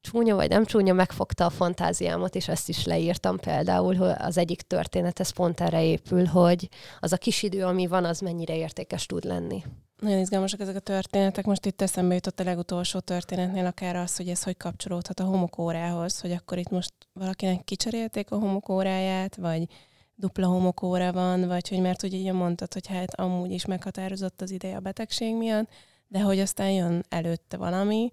csúnya 0.00 0.34
vagy 0.34 0.48
nem 0.48 0.64
csúnya, 0.64 0.92
megfogta 0.92 1.44
a 1.44 1.50
fantáziámat, 1.50 2.34
és 2.34 2.48
ezt 2.48 2.68
is 2.68 2.84
leírtam 2.84 3.38
például, 3.38 3.94
hogy 3.94 4.14
az 4.18 4.38
egyik 4.38 4.62
történet, 4.62 5.20
ez 5.20 5.30
pont 5.30 5.60
erre 5.60 5.84
épül, 5.84 6.24
hogy 6.24 6.68
az 7.00 7.12
a 7.12 7.16
kis 7.16 7.42
idő, 7.42 7.64
ami 7.64 7.86
van, 7.86 8.04
az 8.04 8.20
mennyire 8.20 8.56
értékes 8.56 9.06
tud 9.06 9.24
lenni. 9.24 9.62
Nagyon 9.96 10.18
izgalmasak 10.18 10.60
ezek 10.60 10.76
a 10.76 10.80
történetek. 10.80 11.44
Most 11.44 11.66
itt 11.66 11.82
eszembe 11.82 12.14
jutott 12.14 12.40
a 12.40 12.44
legutolsó 12.44 12.98
történetnél 12.98 13.66
akár 13.66 13.96
az, 13.96 14.16
hogy 14.16 14.28
ez 14.28 14.42
hogy 14.42 14.56
kapcsolódhat 14.56 15.20
a 15.20 15.24
homokórához, 15.24 16.20
hogy 16.20 16.32
akkor 16.32 16.58
itt 16.58 16.70
most 16.70 16.92
valakinek 17.12 17.64
kicserélték 17.64 18.30
a 18.30 18.38
homokóráját, 18.38 19.36
vagy 19.36 19.66
dupla 20.14 20.46
homokóra 20.46 21.12
van, 21.12 21.46
vagy 21.46 21.68
hogy 21.68 21.80
mert 21.80 22.02
ugye 22.02 22.32
mondtad, 22.32 22.72
hogy 22.72 22.86
hát 22.86 23.14
amúgy 23.14 23.50
is 23.50 23.64
meghatározott 23.64 24.42
az 24.42 24.50
ideje 24.50 24.76
a 24.76 24.80
betegség 24.80 25.34
miatt, 25.34 25.68
de 26.08 26.20
hogy 26.20 26.38
aztán 26.38 26.70
jön 26.70 27.04
előtte 27.08 27.56
valami, 27.56 28.10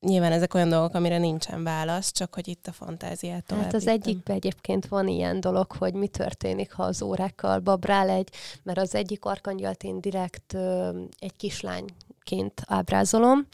Nyilván 0.00 0.32
ezek 0.32 0.54
olyan 0.54 0.68
dolgok, 0.68 0.94
amire 0.94 1.18
nincsen 1.18 1.62
válasz, 1.62 2.12
csak 2.12 2.34
hogy 2.34 2.48
itt 2.48 2.66
a 2.66 2.72
fantáziát 2.72 3.44
tovább. 3.44 3.64
Hát 3.64 3.74
az 3.74 3.86
egyikben 3.86 4.36
egyébként 4.36 4.86
van 4.86 5.08
ilyen 5.08 5.40
dolog, 5.40 5.72
hogy 5.72 5.94
mi 5.94 6.08
történik, 6.08 6.72
ha 6.72 6.82
az 6.82 7.02
órákkal 7.02 7.58
babrál 7.58 8.08
egy, 8.08 8.28
mert 8.62 8.78
az 8.78 8.94
egyik 8.94 9.24
arkangyalt 9.24 9.82
én 9.82 10.00
direkt 10.00 10.54
ö, 10.54 10.98
egy 11.18 11.36
kislányként 11.36 12.62
ábrázolom, 12.66 13.46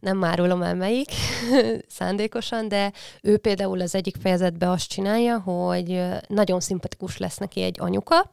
nem 0.00 0.24
árulom 0.24 0.62
el 0.62 0.74
melyik 0.74 1.10
szándékosan, 1.98 2.68
de 2.68 2.92
ő 3.22 3.36
például 3.36 3.80
az 3.80 3.94
egyik 3.94 4.16
fejezetben 4.20 4.68
azt 4.68 4.88
csinálja, 4.88 5.40
hogy 5.40 6.02
nagyon 6.28 6.60
szimpatikus 6.60 7.16
lesz 7.16 7.36
neki 7.36 7.62
egy 7.62 7.80
anyuka, 7.80 8.30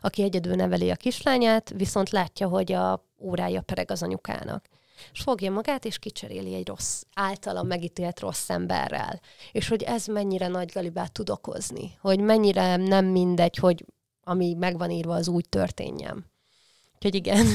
aki 0.00 0.22
egyedül 0.22 0.54
neveli 0.54 0.90
a 0.90 0.96
kislányát, 0.96 1.72
viszont 1.76 2.10
látja, 2.10 2.48
hogy 2.48 2.72
a 2.72 3.04
órája 3.20 3.60
pereg 3.60 3.90
az 3.90 4.02
anyukának 4.02 4.64
és 5.12 5.20
fogja 5.20 5.50
magát, 5.50 5.84
és 5.84 5.98
kicseréli 5.98 6.54
egy 6.54 6.66
rossz, 6.66 7.02
általa 7.14 7.62
megítélt 7.62 8.20
rossz 8.20 8.50
emberrel. 8.50 9.20
És 9.52 9.68
hogy 9.68 9.82
ez 9.82 10.06
mennyire 10.06 10.48
nagy 10.48 10.70
galibát 10.72 11.12
tud 11.12 11.30
okozni, 11.30 11.98
hogy 12.00 12.20
mennyire 12.20 12.76
nem 12.76 13.06
mindegy, 13.06 13.56
hogy 13.56 13.84
ami 14.22 14.54
megvan 14.54 14.90
írva, 14.90 15.14
az 15.14 15.28
úgy 15.28 15.48
történjen. 15.48 16.26
Úgyhogy 16.94 17.14
igen, 17.14 17.46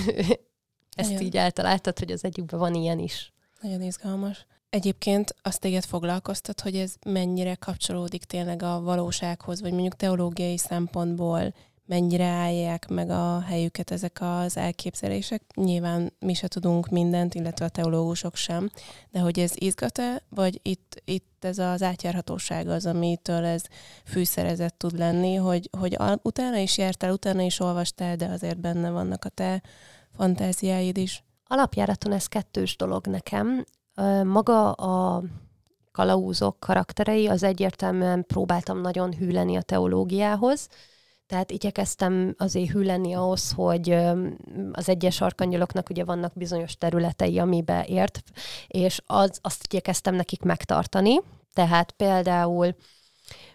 ezt 0.95 1.10
Nagyon. 1.10 1.21
így 1.21 1.38
eltaláltad, 1.38 1.99
hogy 1.99 2.12
az 2.12 2.23
egyikben 2.23 2.60
van 2.60 2.73
ilyen 2.73 2.99
is. 2.99 3.34
Nagyon 3.62 3.82
izgalmas. 3.82 4.45
Egyébként 4.69 5.36
azt 5.41 5.60
téged 5.60 5.84
foglalkoztat, 5.84 6.62
hogy 6.62 6.75
ez 6.75 6.95
mennyire 7.06 7.56
kapcsolódik 7.56 8.23
tényleg 8.23 8.62
a 8.62 8.82
valósághoz, 8.82 9.62
vagy 9.62 9.71
mondjuk 9.71 9.95
teológiai 9.95 10.58
szempontból 10.58 11.53
mennyire 11.85 12.25
állják 12.25 12.87
meg 12.87 13.09
a 13.09 13.39
helyüket 13.39 13.91
ezek 13.91 14.17
az 14.21 14.57
elképzelések. 14.57 15.41
Nyilván 15.55 16.13
mi 16.19 16.33
se 16.33 16.47
tudunk 16.47 16.87
mindent, 16.87 17.33
illetve 17.35 17.65
a 17.65 17.69
teológusok 17.69 18.35
sem, 18.35 18.69
de 19.11 19.19
hogy 19.19 19.39
ez 19.39 19.51
izgat-e, 19.55 20.21
vagy 20.29 20.59
itt, 20.61 21.01
itt 21.05 21.45
ez 21.45 21.57
az 21.57 21.81
átjárhatóság 21.81 22.67
az, 22.67 22.85
amitől 22.85 23.45
ez 23.45 23.63
fűszerezett 24.05 24.77
tud 24.77 24.97
lenni, 24.97 25.35
hogy, 25.35 25.69
hogy 25.79 25.97
utána 26.21 26.57
is 26.57 26.77
jártál, 26.77 27.11
utána 27.11 27.41
is 27.41 27.59
olvastál, 27.59 28.15
de 28.15 28.25
azért 28.25 28.59
benne 28.59 28.89
vannak 28.89 29.25
a 29.25 29.29
te 29.29 29.61
fantáziáid 30.15 30.97
is. 30.97 31.23
Alapjáraton 31.47 32.11
ez 32.11 32.27
kettős 32.27 32.75
dolog 32.75 33.07
nekem. 33.07 33.65
Maga 34.23 34.71
a 34.71 35.23
kalauzok 35.91 36.59
karakterei, 36.59 37.27
az 37.27 37.43
egyértelműen 37.43 38.25
próbáltam 38.27 38.81
nagyon 38.81 39.13
hű 39.13 39.31
lenni 39.31 39.55
a 39.55 39.61
teológiához, 39.61 40.67
tehát 41.33 41.51
igyekeztem 41.51 42.35
azért 42.37 42.69
hű 42.69 42.81
lenni 42.81 43.13
ahhoz, 43.13 43.51
hogy 43.51 43.97
az 44.71 44.89
egyes 44.89 45.21
arkangyaloknak 45.21 45.89
ugye 45.89 46.03
vannak 46.03 46.33
bizonyos 46.35 46.77
területei, 46.77 47.39
amibe 47.39 47.85
ért, 47.87 48.23
és 48.67 49.01
az, 49.05 49.39
azt 49.41 49.65
igyekeztem 49.65 50.15
nekik 50.15 50.41
megtartani. 50.41 51.19
Tehát 51.53 51.91
például 51.91 52.75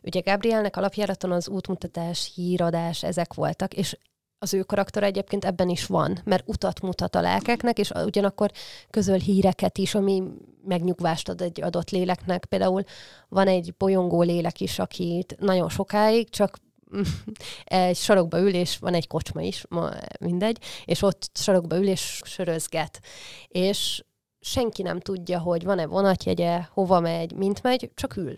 ugye 0.03 0.21
Gabrielnek 0.21 0.77
alapjáraton 0.77 1.33
az 1.33 1.49
útmutatás, 1.49 2.33
híradás, 2.35 3.03
ezek 3.03 3.35
voltak, 3.35 3.75
és 3.75 3.99
az 4.39 4.55
ő 4.55 4.63
karakter 4.63 5.03
egyébként 5.03 5.45
ebben 5.45 5.69
is 5.69 5.87
van, 5.87 6.19
mert 6.25 6.49
utat 6.49 6.81
mutat 6.81 7.15
a 7.15 7.21
lelkeknek, 7.21 7.79
és 7.79 7.91
ugyanakkor 7.91 8.51
közöl 8.91 9.19
híreket 9.19 9.79
is, 9.79 9.95
ami 9.95 10.23
megnyugvást 10.65 11.29
ad 11.29 11.41
egy 11.41 11.63
adott 11.63 11.91
léleknek. 11.91 12.45
Például 12.45 12.83
van 13.29 13.47
egy 13.47 13.75
bolyongó 13.77 14.23
lélek 14.23 14.61
is, 14.61 14.79
akit 14.79 15.37
nagyon 15.41 15.69
sokáig 15.69 16.31
csak 16.31 16.59
egy 17.65 17.97
sarokba 17.97 18.41
ül, 18.41 18.55
és 18.55 18.79
van 18.79 18.95
egy 18.95 19.07
kocsma 19.07 19.41
is, 19.41 19.65
ma 19.69 19.91
mindegy, 20.21 20.59
és 20.85 21.03
ott 21.03 21.31
sarokba 21.35 21.77
ül, 21.77 21.89
és 21.89 22.21
sörözget. 22.25 23.01
És 23.49 24.05
senki 24.41 24.83
nem 24.83 25.01
tudja, 25.01 25.39
hogy 25.39 25.65
van-e 25.65 25.87
vonatjegye, 25.87 26.61
hova 26.73 27.01
megy, 27.01 27.33
mint 27.33 27.63
megy, 27.63 27.91
csak 27.95 28.17
ül. 28.17 28.37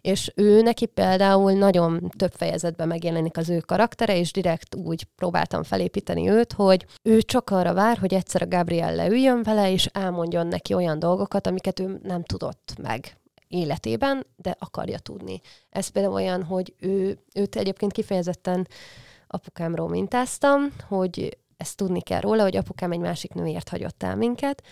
És 0.00 0.32
ő 0.34 0.62
neki 0.62 0.86
például 0.86 1.52
nagyon 1.52 2.10
több 2.16 2.32
fejezetben 2.32 2.88
megjelenik 2.88 3.36
az 3.36 3.48
ő 3.48 3.58
karaktere, 3.58 4.18
és 4.18 4.32
direkt 4.32 4.74
úgy 4.74 5.04
próbáltam 5.04 5.62
felépíteni 5.62 6.28
őt, 6.28 6.52
hogy 6.52 6.86
ő 7.02 7.22
csak 7.22 7.50
arra 7.50 7.74
vár, 7.74 7.98
hogy 7.98 8.14
egyszer 8.14 8.42
a 8.42 8.48
Gabriel 8.48 8.94
leüljön 8.94 9.42
vele, 9.42 9.70
és 9.70 9.86
elmondjon 9.86 10.46
neki 10.46 10.74
olyan 10.74 10.98
dolgokat, 10.98 11.46
amiket 11.46 11.80
ő 11.80 12.00
nem 12.02 12.22
tudott 12.22 12.74
meg 12.82 13.16
életében, 13.48 14.26
de 14.36 14.56
akarja 14.58 14.98
tudni. 14.98 15.40
Ez 15.70 15.88
például 15.88 16.14
olyan, 16.14 16.42
hogy 16.42 16.74
ő, 16.78 17.18
őt 17.34 17.56
egyébként 17.56 17.92
kifejezetten 17.92 18.68
apukámról 19.26 19.88
mintáztam, 19.88 20.72
hogy 20.88 21.38
ezt 21.56 21.76
tudni 21.76 22.00
kell 22.00 22.20
róla, 22.20 22.42
hogy 22.42 22.56
apukám 22.56 22.92
egy 22.92 22.98
másik 22.98 23.32
nőért 23.32 23.68
hagyott 23.68 24.02
el 24.02 24.16
minket, 24.16 24.62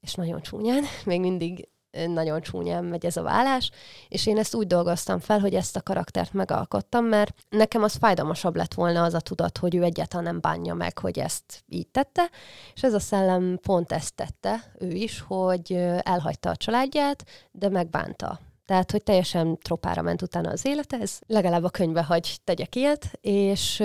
és 0.00 0.14
nagyon 0.14 0.42
csúnyán, 0.42 0.84
még 1.06 1.20
mindig 1.20 1.68
nagyon 2.06 2.40
csúnyán 2.40 2.84
megy 2.84 3.06
ez 3.06 3.16
a 3.16 3.22
vállás, 3.22 3.70
és 4.08 4.26
én 4.26 4.38
ezt 4.38 4.54
úgy 4.54 4.66
dolgoztam 4.66 5.18
fel, 5.18 5.38
hogy 5.38 5.54
ezt 5.54 5.76
a 5.76 5.82
karaktert 5.82 6.32
megalkottam, 6.32 7.04
mert 7.04 7.34
nekem 7.48 7.82
az 7.82 7.94
fájdalmasabb 7.94 8.56
lett 8.56 8.74
volna 8.74 9.02
az 9.02 9.14
a 9.14 9.20
tudat, 9.20 9.58
hogy 9.58 9.74
ő 9.74 9.82
egyáltalán 9.82 10.24
nem 10.24 10.40
bánja 10.40 10.74
meg, 10.74 10.98
hogy 10.98 11.18
ezt 11.18 11.64
így 11.68 11.88
tette, 11.88 12.30
és 12.74 12.82
ez 12.82 12.94
a 12.94 13.00
szellem 13.00 13.58
pont 13.62 13.92
ezt 13.92 14.14
tette, 14.14 14.72
ő 14.78 14.90
is, 14.90 15.24
hogy 15.26 15.72
elhagyta 16.02 16.50
a 16.50 16.56
családját, 16.56 17.24
de 17.50 17.68
megbánta. 17.68 18.40
Tehát, 18.66 18.90
hogy 18.90 19.02
teljesen 19.02 19.58
tropára 19.58 20.02
ment 20.02 20.22
utána 20.22 20.50
az 20.50 20.66
élete, 20.66 20.98
ez 21.00 21.18
legalább 21.26 21.64
a 21.64 21.70
könyvbe 21.70 22.02
hagy 22.02 22.36
tegyek 22.44 22.76
ilyet, 22.76 23.10
és 23.20 23.82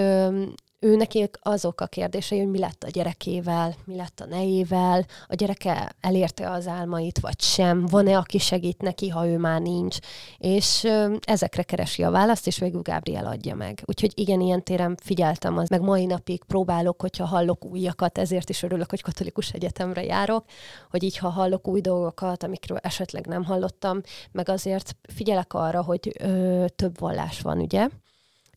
ő 0.85 0.95
neki 0.95 1.29
azok 1.41 1.81
a 1.81 1.85
kérdései, 1.85 2.39
hogy 2.39 2.49
mi 2.49 2.59
lett 2.59 2.83
a 2.83 2.89
gyerekével, 2.89 3.75
mi 3.85 3.95
lett 3.95 4.19
a 4.19 4.25
nejével, 4.25 5.05
a 5.27 5.35
gyereke 5.35 5.95
elérte 5.99 6.51
az 6.51 6.67
álmait, 6.67 7.19
vagy 7.19 7.41
sem, 7.41 7.85
van-e, 7.85 8.17
aki 8.17 8.37
segít 8.37 8.81
neki, 8.81 9.09
ha 9.09 9.27
ő 9.27 9.37
már 9.37 9.61
nincs, 9.61 9.97
és 10.37 10.87
ezekre 11.21 11.63
keresi 11.63 12.03
a 12.03 12.11
választ, 12.11 12.47
és 12.47 12.59
végül 12.59 12.81
Gabriel 12.81 13.25
adja 13.25 13.55
meg. 13.55 13.83
Úgyhogy 13.85 14.11
igen, 14.15 14.41
ilyen 14.41 14.63
téren 14.63 14.97
figyeltem, 15.03 15.57
az 15.57 15.69
meg 15.69 15.81
mai 15.81 16.05
napig 16.05 16.43
próbálok, 16.43 17.01
hogyha 17.01 17.25
hallok 17.25 17.65
újakat, 17.65 18.17
ezért 18.17 18.49
is 18.49 18.63
örülök, 18.63 18.89
hogy 18.89 19.01
katolikus 19.01 19.51
egyetemre 19.51 20.03
járok, 20.03 20.45
hogy 20.89 21.03
így, 21.03 21.17
ha 21.17 21.29
hallok 21.29 21.67
új 21.67 21.81
dolgokat, 21.81 22.43
amikről 22.43 22.77
esetleg 22.81 23.27
nem 23.27 23.43
hallottam, 23.43 24.01
meg 24.31 24.49
azért 24.49 24.95
figyelek 25.15 25.53
arra, 25.53 25.83
hogy 25.83 26.11
ö, 26.19 26.65
több 26.75 26.99
vallás 26.99 27.41
van, 27.41 27.59
ugye? 27.59 27.87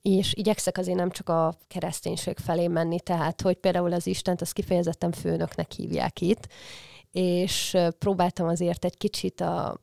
És 0.03 0.35
igyekszek 0.35 0.79
azért 0.79 0.99
nem 0.99 1.11
csak 1.11 1.29
a 1.29 1.55
kereszténység 1.69 2.39
felé 2.39 2.67
menni, 2.67 3.01
tehát 3.01 3.41
hogy 3.41 3.57
például 3.57 3.93
az 3.93 4.07
Istent 4.07 4.41
az 4.41 4.53
kifejezetten 4.53 5.13
főnöknek 5.13 5.73
hívják 5.73 6.21
itt, 6.21 6.49
és 7.13 7.77
próbáltam 7.99 8.47
azért 8.49 8.85
egy 8.85 8.97
kicsit 8.97 9.41
a, 9.41 9.81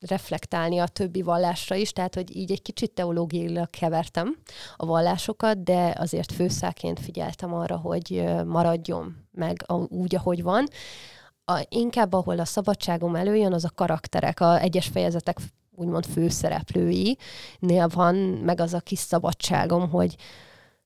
reflektálni 0.00 0.78
a 0.78 0.86
többi 0.86 1.22
vallásra 1.22 1.76
is, 1.76 1.92
tehát 1.92 2.14
hogy 2.14 2.36
így 2.36 2.50
egy 2.50 2.62
kicsit 2.62 2.92
teológiailag 2.92 3.70
kevertem 3.70 4.36
a 4.76 4.86
vallásokat, 4.86 5.62
de 5.62 5.94
azért 5.98 6.32
főszáként 6.32 7.00
figyeltem 7.00 7.54
arra, 7.54 7.76
hogy 7.76 8.24
maradjon 8.46 9.16
meg 9.32 9.64
úgy, 9.88 10.14
ahogy 10.14 10.42
van. 10.42 10.66
A, 11.44 11.66
inkább 11.68 12.12
ahol 12.12 12.38
a 12.38 12.44
szabadságom 12.44 13.14
előjön, 13.14 13.52
az 13.52 13.64
a 13.64 13.70
karakterek, 13.74 14.40
a 14.40 14.60
egyes 14.60 14.86
fejezetek 14.86 15.38
úgymond 15.76 16.06
főszereplői-nél 16.06 17.88
van 17.88 18.14
meg 18.44 18.60
az 18.60 18.74
a 18.74 18.80
kis 18.80 18.98
szabadságom, 18.98 19.90
hogy 19.90 20.16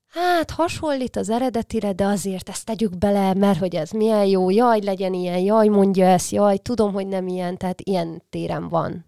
hát 0.05 0.51
hasonlít 0.51 1.15
az 1.15 1.29
eredetire, 1.29 1.93
de 1.93 2.05
azért 2.05 2.49
ezt 2.49 2.65
tegyük 2.65 2.97
bele, 2.97 3.33
mert 3.33 3.59
hogy 3.59 3.75
ez 3.75 3.91
milyen 3.91 4.25
jó, 4.25 4.49
jaj, 4.49 4.81
legyen 4.81 5.13
ilyen, 5.13 5.39
jaj, 5.39 5.67
mondja 5.67 6.05
ezt, 6.05 6.31
jaj, 6.31 6.57
tudom, 6.57 6.93
hogy 6.93 7.07
nem 7.07 7.27
ilyen, 7.27 7.57
tehát 7.57 7.81
ilyen 7.81 8.23
téren 8.29 8.69
van. 8.69 9.05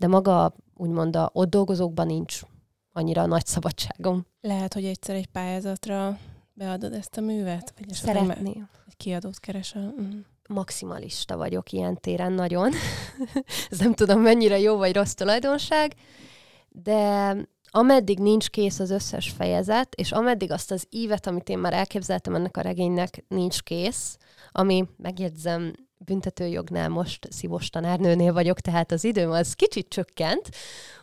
De 0.00 0.06
maga 0.06 0.54
úgymond 0.76 1.16
a 1.16 1.30
ott 1.32 1.50
dolgozókban 1.50 2.06
nincs 2.06 2.40
annyira 2.92 3.26
nagy 3.26 3.46
szabadságom. 3.46 4.26
Lehet, 4.40 4.74
hogy 4.74 4.84
egyszer 4.84 5.14
egy 5.14 5.26
pályázatra 5.26 6.18
beadod 6.52 6.92
ezt 6.92 7.16
a 7.16 7.20
művet? 7.20 7.74
Vagy 7.78 7.94
Szeretném. 7.94 8.68
Egy 8.86 8.96
kiadót 8.96 9.38
keresel? 9.38 9.94
Mm 10.00 10.18
maximalista 10.52 11.36
vagyok 11.36 11.72
ilyen 11.72 12.00
téren 12.00 12.32
nagyon. 12.32 12.72
Ez 13.70 13.78
nem 13.78 13.94
tudom 13.94 14.20
mennyire 14.20 14.58
jó 14.58 14.76
vagy 14.76 14.94
rossz 14.94 15.12
tulajdonság, 15.12 15.94
de 16.68 17.34
ameddig 17.74 18.18
nincs 18.18 18.48
kész 18.50 18.78
az 18.78 18.90
összes 18.90 19.30
fejezet, 19.30 19.94
és 19.94 20.12
ameddig 20.12 20.50
azt 20.50 20.70
az 20.70 20.86
ívet, 20.90 21.26
amit 21.26 21.48
én 21.48 21.58
már 21.58 21.72
elképzeltem 21.72 22.34
ennek 22.34 22.56
a 22.56 22.60
regénynek, 22.60 23.24
nincs 23.28 23.62
kész, 23.62 24.16
ami, 24.52 24.84
megjegyzem, 24.96 25.72
büntetőjognál 26.04 26.88
most 26.88 27.28
szívos 27.30 27.70
tanárnőnél 27.70 28.32
vagyok, 28.32 28.60
tehát 28.60 28.92
az 28.92 29.04
időm 29.04 29.30
az 29.30 29.52
kicsit 29.52 29.88
csökkent, 29.88 30.48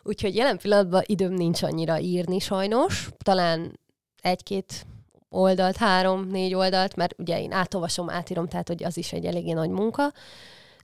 úgyhogy 0.02 0.34
jelen 0.34 0.58
pillanatban 0.58 1.02
időm 1.06 1.32
nincs 1.32 1.62
annyira 1.62 1.98
írni 1.98 2.38
sajnos, 2.38 3.08
talán 3.24 3.78
egy-két 4.22 4.86
oldalt, 5.30 5.76
három-négy 5.76 6.54
oldalt, 6.54 6.96
mert 6.96 7.14
ugye 7.18 7.40
én 7.40 7.52
átolvasom, 7.52 8.10
átírom, 8.10 8.48
tehát 8.48 8.68
hogy 8.68 8.84
az 8.84 8.96
is 8.96 9.12
egy 9.12 9.24
eléggé 9.24 9.52
nagy 9.52 9.70
munka, 9.70 10.12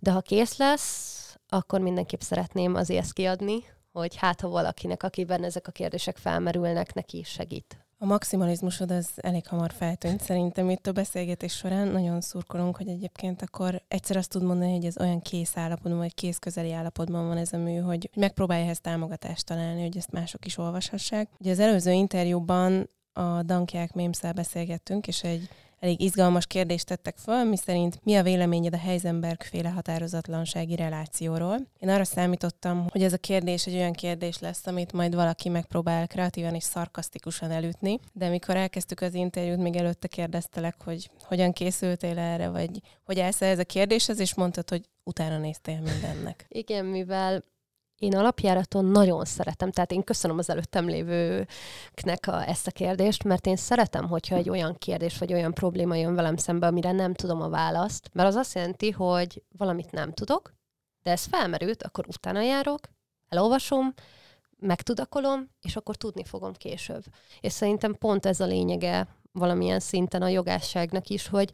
de 0.00 0.10
ha 0.10 0.20
kész 0.20 0.56
lesz, 0.56 1.14
akkor 1.48 1.80
mindenképp 1.80 2.20
szeretném 2.20 2.74
azért 2.74 3.02
ezt 3.02 3.12
kiadni, 3.12 3.64
hogy 3.92 4.16
hát 4.16 4.40
ha 4.40 4.48
valakinek, 4.48 5.02
akiben 5.02 5.44
ezek 5.44 5.68
a 5.68 5.72
kérdések 5.72 6.16
felmerülnek, 6.16 6.94
neki 6.94 7.18
is 7.18 7.28
segít. 7.28 7.86
A 7.98 8.04
maximalizmusod 8.04 8.90
az 8.90 9.08
elég 9.16 9.46
hamar 9.46 9.72
feltűnt 9.72 10.20
szerintem 10.20 10.70
itt 10.70 10.86
a 10.86 10.92
beszélgetés 10.92 11.52
során. 11.52 11.88
Nagyon 11.88 12.20
szurkolunk, 12.20 12.76
hogy 12.76 12.88
egyébként 12.88 13.42
akkor 13.42 13.82
egyszer 13.88 14.16
azt 14.16 14.30
tud 14.30 14.42
mondani, 14.42 14.72
hogy 14.72 14.84
ez 14.84 14.98
olyan 15.00 15.20
kész 15.20 15.56
állapotban, 15.56 15.98
vagy 15.98 16.14
kész 16.14 16.38
közeli 16.38 16.72
állapotban 16.72 17.26
van 17.26 17.36
ez 17.36 17.52
a 17.52 17.56
mű, 17.56 17.76
hogy 17.76 18.10
megpróbálja 18.16 18.64
ehhez 18.64 18.80
támogatást 18.80 19.44
találni, 19.44 19.82
hogy 19.82 19.96
ezt 19.96 20.10
mások 20.10 20.46
is 20.46 20.58
olvashassák. 20.58 21.28
Ugye 21.38 21.50
az 21.50 21.58
előző 21.58 21.92
interjúban 21.92 22.90
a 23.16 23.42
Dankják 23.42 23.94
Mémszel 23.94 24.32
beszélgettünk, 24.32 25.06
és 25.06 25.22
egy 25.22 25.48
elég 25.78 26.00
izgalmas 26.00 26.46
kérdést 26.46 26.86
tettek 26.86 27.16
föl, 27.16 27.44
mi 27.44 27.56
szerint 27.56 28.00
mi 28.02 28.14
a 28.14 28.22
véleményed 28.22 28.74
a 28.74 28.78
Heisenberg 28.78 29.42
féle 29.42 29.68
határozatlansági 29.68 30.76
relációról. 30.76 31.56
Én 31.78 31.88
arra 31.88 32.04
számítottam, 32.04 32.86
hogy 32.90 33.02
ez 33.02 33.12
a 33.12 33.18
kérdés 33.18 33.66
egy 33.66 33.74
olyan 33.74 33.92
kérdés 33.92 34.38
lesz, 34.38 34.66
amit 34.66 34.92
majd 34.92 35.14
valaki 35.14 35.48
megpróbál 35.48 36.06
kreatívan 36.06 36.54
és 36.54 36.62
szarkasztikusan 36.62 37.50
elütni, 37.50 37.98
de 38.12 38.28
mikor 38.28 38.56
elkezdtük 38.56 39.00
az 39.00 39.14
interjút, 39.14 39.58
még 39.58 39.76
előtte 39.76 40.08
kérdeztelek, 40.08 40.74
hogy 40.84 41.10
hogyan 41.22 41.52
készültél 41.52 42.18
erre, 42.18 42.48
vagy 42.48 42.80
hogy 43.04 43.20
állsz 43.20 43.42
ez 43.42 43.58
a 43.58 43.64
kérdéshez, 43.64 44.20
és 44.20 44.34
mondtad, 44.34 44.68
hogy 44.68 44.88
utána 45.04 45.38
néztél 45.38 45.80
mindennek. 45.80 46.46
Igen, 46.48 46.84
mivel 46.84 47.44
én 47.98 48.16
alapjáraton 48.16 48.84
nagyon 48.84 49.24
szeretem, 49.24 49.70
tehát 49.70 49.92
én 49.92 50.04
köszönöm 50.04 50.38
az 50.38 50.50
előttem 50.50 50.86
lévőknek 50.86 52.26
a, 52.26 52.48
ezt 52.48 52.66
a 52.66 52.70
kérdést, 52.70 53.24
mert 53.24 53.46
én 53.46 53.56
szeretem, 53.56 54.08
hogyha 54.08 54.36
egy 54.36 54.50
olyan 54.50 54.74
kérdés 54.78 55.18
vagy 55.18 55.32
olyan 55.32 55.52
probléma 55.52 55.94
jön 55.94 56.14
velem 56.14 56.36
szembe, 56.36 56.66
amire 56.66 56.92
nem 56.92 57.14
tudom 57.14 57.42
a 57.42 57.48
választ, 57.48 58.10
mert 58.12 58.28
az 58.28 58.34
azt 58.34 58.54
jelenti, 58.54 58.90
hogy 58.90 59.42
valamit 59.56 59.90
nem 59.90 60.12
tudok, 60.12 60.54
de 61.02 61.10
ez 61.10 61.24
felmerült, 61.24 61.82
akkor 61.82 62.04
utána 62.08 62.40
járok, 62.40 62.80
elolvasom, 63.28 63.94
megtudakolom, 64.58 65.50
és 65.62 65.76
akkor 65.76 65.96
tudni 65.96 66.24
fogom 66.24 66.52
később. 66.52 67.04
És 67.40 67.52
szerintem 67.52 67.94
pont 67.98 68.26
ez 68.26 68.40
a 68.40 68.46
lényege 68.46 69.08
valamilyen 69.32 69.80
szinten 69.80 70.22
a 70.22 70.28
jogásságnak 70.28 71.08
is, 71.08 71.28
hogy 71.28 71.52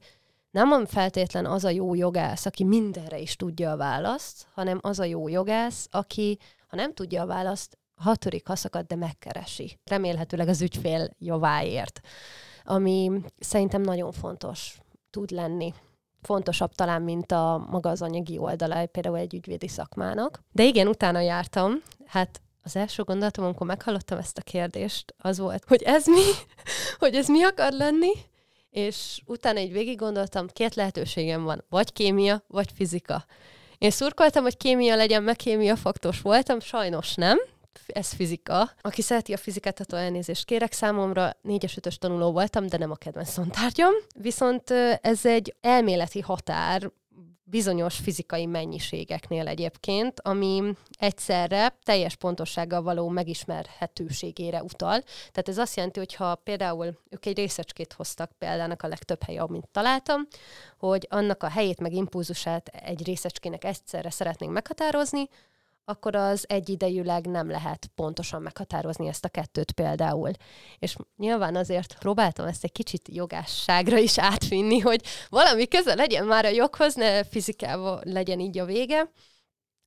nem 0.52 0.86
feltétlen 0.86 1.46
az 1.46 1.64
a 1.64 1.70
jó 1.70 1.94
jogász, 1.94 2.46
aki 2.46 2.64
mindenre 2.64 3.18
is 3.18 3.36
tudja 3.36 3.70
a 3.70 3.76
választ, 3.76 4.46
hanem 4.54 4.78
az 4.82 4.98
a 4.98 5.04
jó 5.04 5.28
jogász, 5.28 5.88
aki, 5.90 6.38
ha 6.68 6.76
nem 6.76 6.94
tudja 6.94 7.22
a 7.22 7.26
választ, 7.26 7.78
ha 7.94 8.16
törik, 8.16 8.46
ha 8.46 8.56
szakad, 8.56 8.86
de 8.86 8.96
megkeresi. 8.96 9.78
Remélhetőleg 9.84 10.48
az 10.48 10.62
ügyfél 10.62 11.08
javáért. 11.18 12.00
Ami 12.64 13.10
szerintem 13.38 13.80
nagyon 13.80 14.12
fontos 14.12 14.78
tud 15.10 15.30
lenni 15.30 15.74
fontosabb 16.22 16.72
talán, 16.72 17.02
mint 17.02 17.32
a 17.32 17.66
maga 17.70 17.90
az 17.90 18.02
anyagi 18.02 18.38
oldala, 18.38 18.86
például 18.86 19.16
egy 19.16 19.34
ügyvédi 19.34 19.68
szakmának. 19.68 20.42
De 20.52 20.64
igen, 20.64 20.86
utána 20.86 21.20
jártam, 21.20 21.82
hát 22.06 22.40
az 22.62 22.76
első 22.76 23.02
gondolatom, 23.02 23.44
amikor 23.44 23.66
meghallottam 23.66 24.18
ezt 24.18 24.38
a 24.38 24.42
kérdést, 24.42 25.14
az 25.18 25.38
volt, 25.38 25.64
hogy 25.66 25.82
ez 25.82 26.06
mi? 26.06 26.22
hogy 26.98 27.14
ez 27.14 27.28
mi 27.28 27.42
akar 27.42 27.72
lenni? 27.72 28.12
És 28.72 29.20
utána 29.26 29.58
egy 29.58 29.72
végig 29.72 29.98
gondoltam, 29.98 30.46
két 30.46 30.74
lehetőségem 30.74 31.42
van, 31.42 31.64
vagy 31.68 31.92
kémia, 31.92 32.44
vagy 32.46 32.70
fizika. 32.74 33.24
Én 33.78 33.90
szurkoltam, 33.90 34.42
hogy 34.42 34.56
kémia 34.56 34.96
legyen, 34.96 35.22
meg 35.22 35.36
kémia 35.36 35.76
faktos 35.76 36.20
voltam, 36.20 36.60
sajnos 36.60 37.14
nem, 37.14 37.38
ez 37.86 38.12
fizika. 38.12 38.70
Aki 38.80 39.02
szereti 39.02 39.32
a 39.32 39.36
fizikát, 39.36 39.80
attól 39.80 39.98
elnézést 39.98 40.44
kérek. 40.44 40.72
Számomra 40.72 41.36
4-es 41.48 41.76
5 41.86 41.98
tanuló 41.98 42.32
voltam, 42.32 42.66
de 42.66 42.78
nem 42.78 42.90
a 42.90 42.94
kedvenc 42.94 43.34
tantárgyam. 43.34 43.92
Viszont 44.16 44.70
ez 45.00 45.26
egy 45.26 45.54
elméleti 45.60 46.20
határ, 46.20 46.90
bizonyos 47.52 47.96
fizikai 47.96 48.46
mennyiségeknél 48.46 49.46
egyébként, 49.46 50.20
ami 50.20 50.74
egyszerre 50.98 51.76
teljes 51.82 52.16
pontossággal 52.16 52.82
való 52.82 53.08
megismerhetőségére 53.08 54.62
utal. 54.62 55.00
Tehát 55.00 55.48
ez 55.48 55.58
azt 55.58 55.76
jelenti, 55.76 55.98
hogy 55.98 56.14
ha 56.14 56.34
például 56.34 56.98
ők 57.10 57.26
egy 57.26 57.36
részecskét 57.36 57.92
hoztak 57.92 58.30
példának 58.38 58.82
a 58.82 58.88
legtöbb 58.88 59.22
helye, 59.22 59.42
amint 59.42 59.68
találtam, 59.68 60.26
hogy 60.78 61.06
annak 61.10 61.42
a 61.42 61.48
helyét 61.48 61.80
meg 61.80 61.92
impulzusát 61.92 62.68
egy 62.68 63.04
részecskének 63.04 63.64
egyszerre 63.64 64.10
szeretnénk 64.10 64.52
meghatározni, 64.52 65.28
akkor 65.84 66.16
az 66.16 66.44
egyidejűleg 66.48 67.26
nem 67.26 67.50
lehet 67.50 67.90
pontosan 67.94 68.42
meghatározni 68.42 69.08
ezt 69.08 69.24
a 69.24 69.28
kettőt 69.28 69.72
például. 69.72 70.30
És 70.78 70.96
nyilván 71.16 71.56
azért 71.56 71.98
próbáltam 71.98 72.46
ezt 72.46 72.64
egy 72.64 72.72
kicsit 72.72 73.08
jogásságra 73.12 73.98
is 73.98 74.18
átvinni, 74.18 74.78
hogy 74.78 75.00
valami 75.28 75.68
köze 75.68 75.94
legyen 75.94 76.26
már 76.26 76.44
a 76.44 76.48
joghoz, 76.48 76.94
ne 76.94 77.24
fizikával 77.24 78.00
legyen 78.04 78.40
így 78.40 78.58
a 78.58 78.64
vége. 78.64 79.10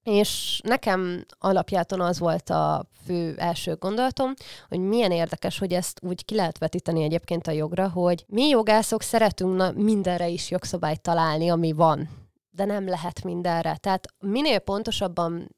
És 0.04 0.60
nekem 0.64 1.26
alapjáton 1.38 2.02
az 2.02 2.20
volt 2.20 2.50
a 2.50 2.90
fő 3.06 3.36
első 3.38 3.76
gondolatom, 3.76 4.34
hogy 4.68 4.80
milyen 4.80 5.12
érdekes, 5.12 5.60
hogy 5.60 5.74
ezt 5.74 6.00
úgy 6.04 6.26
ki 6.26 6.36
lehet 6.36 6.58
vetíteni 6.58 7.04
egyébként 7.04 7.48
a 7.48 7.52
jogra, 7.52 7.90
hogy 7.90 8.26
mi 8.28 8.48
jogászok 8.48 9.02
szeretünk 9.02 9.56
na, 9.56 9.72
mindenre 9.72 10.28
is 10.28 10.52
jogszabályt 10.52 11.02
találni, 11.02 11.50
ami 11.50 11.72
van 11.72 12.10
de 12.56 12.66
nem 12.66 12.88
lehet 12.88 13.24
mindenre. 13.24 13.78
Tehát 13.78 14.08
minél 14.20 14.60
pontosabban 14.60 15.56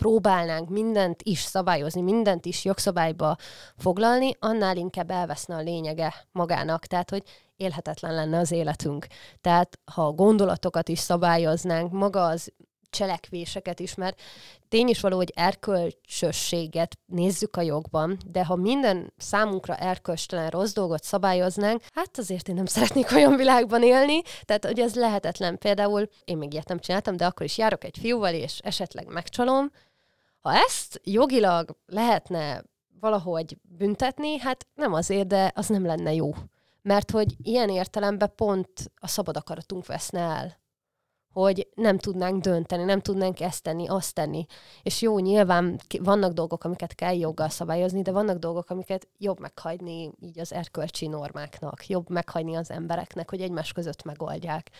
próbálnánk 0.00 0.68
mindent 0.68 1.22
is 1.22 1.40
szabályozni, 1.40 2.00
mindent 2.00 2.46
is 2.46 2.64
jogszabályba 2.64 3.36
foglalni, 3.76 4.36
annál 4.38 4.76
inkább 4.76 5.10
elveszne 5.10 5.54
a 5.54 5.60
lényege 5.60 6.14
magának. 6.32 6.86
Tehát, 6.86 7.10
hogy 7.10 7.22
élhetetlen 7.56 8.14
lenne 8.14 8.38
az 8.38 8.50
életünk. 8.50 9.06
Tehát, 9.40 9.78
ha 9.92 10.06
a 10.06 10.12
gondolatokat 10.12 10.88
is 10.88 10.98
szabályoznánk, 10.98 11.92
maga 11.92 12.24
az 12.24 12.52
cselekvéseket 12.90 13.80
is, 13.80 13.94
mert 13.94 14.20
tény 14.68 14.88
is 14.88 15.00
való, 15.00 15.16
hogy 15.16 15.32
erkölcsösséget 15.34 16.98
nézzük 17.06 17.56
a 17.56 17.60
jogban, 17.60 18.18
de 18.26 18.44
ha 18.44 18.56
minden 18.56 19.12
számunkra 19.16 19.76
erkölcstelen 19.76 20.50
rossz 20.50 20.72
dolgot 20.72 21.02
szabályoznánk, 21.02 21.82
hát 21.94 22.18
azért 22.18 22.48
én 22.48 22.54
nem 22.54 22.66
szeretnék 22.66 23.12
olyan 23.16 23.36
világban 23.36 23.82
élni, 23.82 24.22
tehát 24.44 24.64
hogy 24.64 24.80
ez 24.80 24.94
lehetetlen. 24.94 25.58
Például 25.58 26.08
én 26.24 26.36
még 26.36 26.52
ilyet 26.52 26.68
nem 26.68 26.78
csináltam, 26.78 27.16
de 27.16 27.26
akkor 27.26 27.46
is 27.46 27.58
járok 27.58 27.84
egy 27.84 27.98
fiúval, 28.00 28.34
és 28.34 28.58
esetleg 28.58 29.06
megcsalom, 29.08 29.70
ha 30.40 30.54
ezt 30.54 31.00
jogilag 31.04 31.76
lehetne 31.86 32.62
valahogy 33.00 33.58
büntetni, 33.62 34.38
hát 34.38 34.66
nem 34.74 34.92
azért, 34.92 35.26
de 35.26 35.52
az 35.54 35.68
nem 35.68 35.86
lenne 35.86 36.14
jó. 36.14 36.30
Mert 36.82 37.10
hogy 37.10 37.34
ilyen 37.42 37.68
értelemben 37.68 38.32
pont 38.34 38.92
a 38.94 39.06
szabad 39.06 39.36
akaratunk 39.36 39.86
veszne 39.86 40.20
el. 40.20 40.58
Hogy 41.32 41.68
nem 41.74 41.98
tudnánk 41.98 42.42
dönteni, 42.42 42.84
nem 42.84 43.00
tudnánk 43.00 43.40
ezt 43.40 43.62
tenni, 43.62 43.88
azt 43.88 44.14
tenni. 44.14 44.46
És 44.82 45.02
jó, 45.02 45.18
nyilván 45.18 45.80
vannak 45.98 46.32
dolgok, 46.32 46.64
amiket 46.64 46.94
kell 46.94 47.16
joggal 47.16 47.48
szabályozni, 47.48 48.02
de 48.02 48.12
vannak 48.12 48.38
dolgok, 48.38 48.70
amiket 48.70 49.08
jobb 49.18 49.40
meghagyni 49.40 50.10
így 50.20 50.38
az 50.40 50.52
erkölcsi 50.52 51.06
normáknak, 51.06 51.86
jobb 51.86 52.08
meghagyni 52.08 52.54
az 52.54 52.70
embereknek, 52.70 53.30
hogy 53.30 53.40
egymás 53.40 53.72
között 53.72 54.02
megoldják 54.02 54.70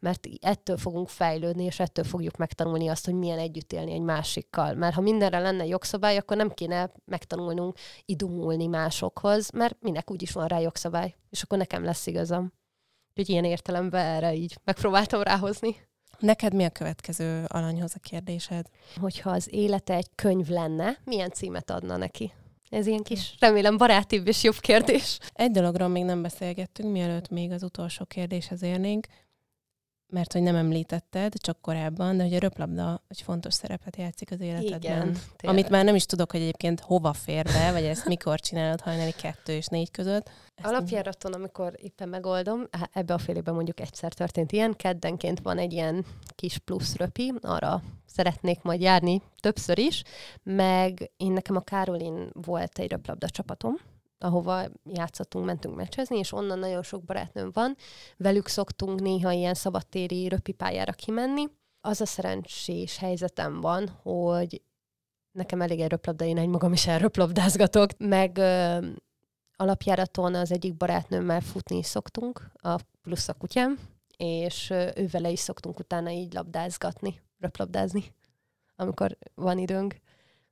mert 0.00 0.26
ettől 0.40 0.76
fogunk 0.76 1.08
fejlődni, 1.08 1.64
és 1.64 1.80
ettől 1.80 2.04
fogjuk 2.04 2.36
megtanulni 2.36 2.88
azt, 2.88 3.04
hogy 3.04 3.14
milyen 3.14 3.38
együtt 3.38 3.72
élni 3.72 3.92
egy 3.92 4.00
másikkal. 4.00 4.74
Mert 4.74 4.94
ha 4.94 5.00
mindenre 5.00 5.38
lenne 5.38 5.66
jogszabály, 5.66 6.16
akkor 6.16 6.36
nem 6.36 6.50
kéne 6.50 6.92
megtanulnunk 7.04 7.76
idumulni 8.04 8.66
másokhoz, 8.66 9.50
mert 9.50 9.76
minek 9.80 10.10
úgyis 10.10 10.32
van 10.32 10.46
rá 10.46 10.58
jogszabály, 10.58 11.14
és 11.30 11.42
akkor 11.42 11.58
nekem 11.58 11.84
lesz 11.84 12.06
igazam. 12.06 12.52
Úgyhogy 13.08 13.28
ilyen 13.28 13.44
értelemben 13.44 14.06
erre 14.06 14.34
így 14.34 14.58
megpróbáltam 14.64 15.22
ráhozni. 15.22 15.76
Neked 16.18 16.54
mi 16.54 16.64
a 16.64 16.70
következő 16.70 17.44
alanyhoz 17.46 17.92
a 17.94 17.98
kérdésed? 17.98 18.66
Hogyha 19.00 19.30
az 19.30 19.48
élete 19.54 19.94
egy 19.94 20.08
könyv 20.14 20.48
lenne, 20.48 20.98
milyen 21.04 21.30
címet 21.30 21.70
adna 21.70 21.96
neki? 21.96 22.32
Ez 22.70 22.86
ilyen 22.86 23.02
kis, 23.02 23.34
remélem 23.38 23.76
barátibb 23.76 24.26
és 24.26 24.42
jobb 24.42 24.58
kérdés. 24.58 25.18
Egy 25.32 25.50
dologról 25.50 25.88
még 25.88 26.04
nem 26.04 26.22
beszélgettünk, 26.22 26.92
mielőtt 26.92 27.28
még 27.28 27.50
az 27.50 27.62
utolsó 27.62 28.04
kérdéshez 28.04 28.62
érnénk 28.62 29.06
mert 30.10 30.32
hogy 30.32 30.42
nem 30.42 30.56
említetted, 30.56 31.32
csak 31.40 31.60
korábban, 31.60 32.16
de 32.16 32.22
hogy 32.22 32.34
a 32.34 32.38
röplabda 32.38 33.02
egy 33.08 33.20
fontos 33.20 33.54
szerepet 33.54 33.96
játszik 33.96 34.30
az 34.30 34.40
életedben. 34.40 34.80
Igen, 34.80 35.16
amit 35.42 35.68
már 35.68 35.84
nem 35.84 35.94
is 35.94 36.06
tudok, 36.06 36.30
hogy 36.30 36.40
egyébként 36.40 36.80
hova 36.80 37.12
fér 37.12 37.44
be, 37.44 37.72
vagy 37.72 37.84
ezt 37.84 38.06
mikor 38.06 38.40
csinálod 38.40 38.80
hajnali 38.80 39.12
kettő 39.12 39.52
és 39.52 39.66
négy 39.66 39.90
között. 39.90 40.30
Ezt 40.54 40.66
Alapjáraton, 40.66 41.32
amikor 41.32 41.72
éppen 41.76 42.08
megoldom, 42.08 42.62
ebbe 42.92 43.14
a 43.14 43.18
fél 43.18 43.36
évben 43.36 43.54
mondjuk 43.54 43.80
egyszer 43.80 44.12
történt 44.12 44.52
ilyen, 44.52 44.76
keddenként 44.76 45.40
van 45.40 45.58
egy 45.58 45.72
ilyen 45.72 46.04
kis 46.34 46.58
plusz 46.58 46.96
röpi, 46.96 47.32
arra 47.40 47.82
szeretnék 48.06 48.62
majd 48.62 48.80
járni 48.80 49.22
többször 49.40 49.78
is, 49.78 50.02
meg 50.42 51.10
én 51.16 51.32
nekem 51.32 51.56
a 51.56 51.60
Károlin 51.60 52.30
volt 52.32 52.78
egy 52.78 52.90
röplabda 52.90 53.28
csapatom, 53.28 53.74
ahova 54.18 54.64
játszottunk, 54.84 55.44
mentünk 55.44 55.76
meccsezni, 55.76 56.18
és 56.18 56.32
onnan 56.32 56.58
nagyon 56.58 56.82
sok 56.82 57.04
barátnőm 57.04 57.50
van. 57.52 57.76
Velük 58.16 58.48
szoktunk 58.48 59.00
néha 59.00 59.30
ilyen 59.30 59.54
szabadtéri 59.54 60.28
röpipályára 60.28 60.92
kimenni. 60.92 61.44
Az 61.80 62.00
a 62.00 62.06
szerencsés 62.06 62.96
helyzetem 62.96 63.60
van, 63.60 63.88
hogy 63.88 64.62
nekem 65.32 65.60
elég 65.60 65.80
egy 65.80 65.90
röplabda, 65.90 66.24
én 66.24 66.38
egy 66.38 66.48
magam 66.48 66.72
is 66.72 66.86
elröplabdázgatok, 66.86 67.90
meg 67.98 68.38
ö, 68.38 68.78
alapjáraton 69.56 70.34
az 70.34 70.52
egyik 70.52 70.76
barátnőmmel 70.76 71.40
futni 71.40 71.76
is 71.76 71.86
szoktunk, 71.86 72.50
a 72.54 72.80
plusz 73.02 73.28
a 73.28 73.32
kutyám, 73.32 73.78
és 74.16 74.70
ö, 74.70 74.90
ővele 74.96 75.30
is 75.30 75.38
szoktunk 75.38 75.78
utána 75.78 76.10
így 76.10 76.32
labdázgatni, 76.32 77.20
röplabdázni, 77.38 78.04
amikor 78.76 79.18
van 79.34 79.58
időnk. 79.58 79.96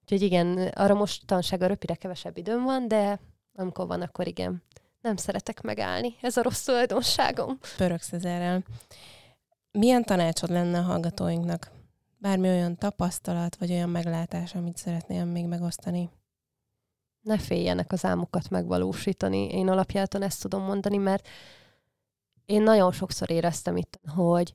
Úgyhogy 0.00 0.22
igen, 0.22 0.58
arra 0.58 0.94
mostanság 0.94 1.62
a 1.62 1.66
röpire 1.66 1.94
kevesebb 1.94 2.36
időm 2.36 2.64
van, 2.64 2.88
de 2.88 3.20
amikor 3.56 3.86
van, 3.86 4.02
akkor 4.02 4.26
igen. 4.26 4.62
Nem 5.00 5.16
szeretek 5.16 5.60
megállni. 5.60 6.16
Ez 6.20 6.36
a 6.36 6.42
rossz 6.42 6.64
tulajdonságom. 6.64 7.58
Pöröksz 7.76 8.12
ezerrel. 8.12 8.64
Milyen 9.70 10.04
tanácsod 10.04 10.50
lenne 10.50 10.78
a 10.78 10.82
hallgatóinknak? 10.82 11.70
Bármi 12.18 12.48
olyan 12.48 12.76
tapasztalat, 12.76 13.56
vagy 13.56 13.70
olyan 13.70 13.88
meglátás, 13.88 14.54
amit 14.54 14.76
szeretnél 14.76 15.24
még 15.24 15.46
megosztani? 15.46 16.10
Ne 17.20 17.38
féljenek 17.38 17.92
az 17.92 18.04
álmukat 18.04 18.50
megvalósítani. 18.50 19.48
Én 19.48 19.68
alapjáton 19.68 20.22
ezt 20.22 20.42
tudom 20.42 20.62
mondani, 20.62 20.96
mert 20.96 21.28
én 22.46 22.62
nagyon 22.62 22.92
sokszor 22.92 23.30
éreztem 23.30 23.76
itt, 23.76 24.00
hogy 24.14 24.54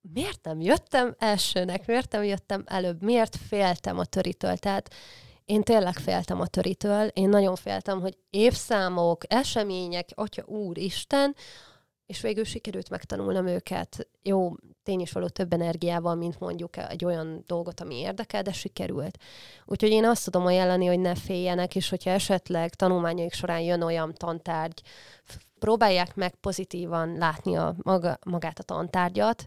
miért 0.00 0.44
nem 0.44 0.60
jöttem 0.60 1.14
elsőnek, 1.18 1.86
miért 1.86 2.12
nem 2.12 2.22
jöttem 2.22 2.64
előbb, 2.66 3.02
miért 3.02 3.36
féltem 3.36 3.98
a 3.98 4.04
töritől. 4.04 4.56
Tehát 4.56 4.94
én 5.48 5.62
tényleg 5.62 5.94
féltem 5.94 6.40
a 6.40 6.46
töritől, 6.46 7.06
én 7.06 7.28
nagyon 7.28 7.56
féltem, 7.56 8.00
hogy 8.00 8.18
évszámok, 8.30 9.32
események, 9.32 10.08
atya 10.14 10.42
úristen, 10.46 11.34
és 12.06 12.20
végül 12.20 12.44
sikerült 12.44 12.90
megtanulnom 12.90 13.46
őket. 13.46 14.08
Jó, 14.22 14.52
tény 14.82 15.00
is 15.00 15.12
való 15.12 15.28
több 15.28 15.52
energiával, 15.52 16.14
mint 16.14 16.40
mondjuk 16.40 16.76
egy 16.76 17.04
olyan 17.04 17.44
dolgot, 17.46 17.80
ami 17.80 17.94
érdekel, 17.94 18.42
de 18.42 18.52
sikerült. 18.52 19.18
Úgyhogy 19.64 19.90
én 19.90 20.04
azt 20.04 20.24
tudom 20.24 20.46
ajánlani, 20.46 20.86
hogy 20.86 21.00
ne 21.00 21.14
féljenek, 21.14 21.76
és 21.76 21.88
hogyha 21.88 22.10
esetleg 22.10 22.74
tanulmányaik 22.74 23.32
során 23.32 23.60
jön 23.60 23.82
olyan 23.82 24.14
tantárgy, 24.14 24.82
próbálják 25.58 26.14
meg 26.14 26.34
pozitívan 26.34 27.16
látni 27.16 27.56
a 27.56 27.74
maga, 27.82 28.18
magát 28.24 28.58
a 28.58 28.62
tantárgyat, 28.62 29.46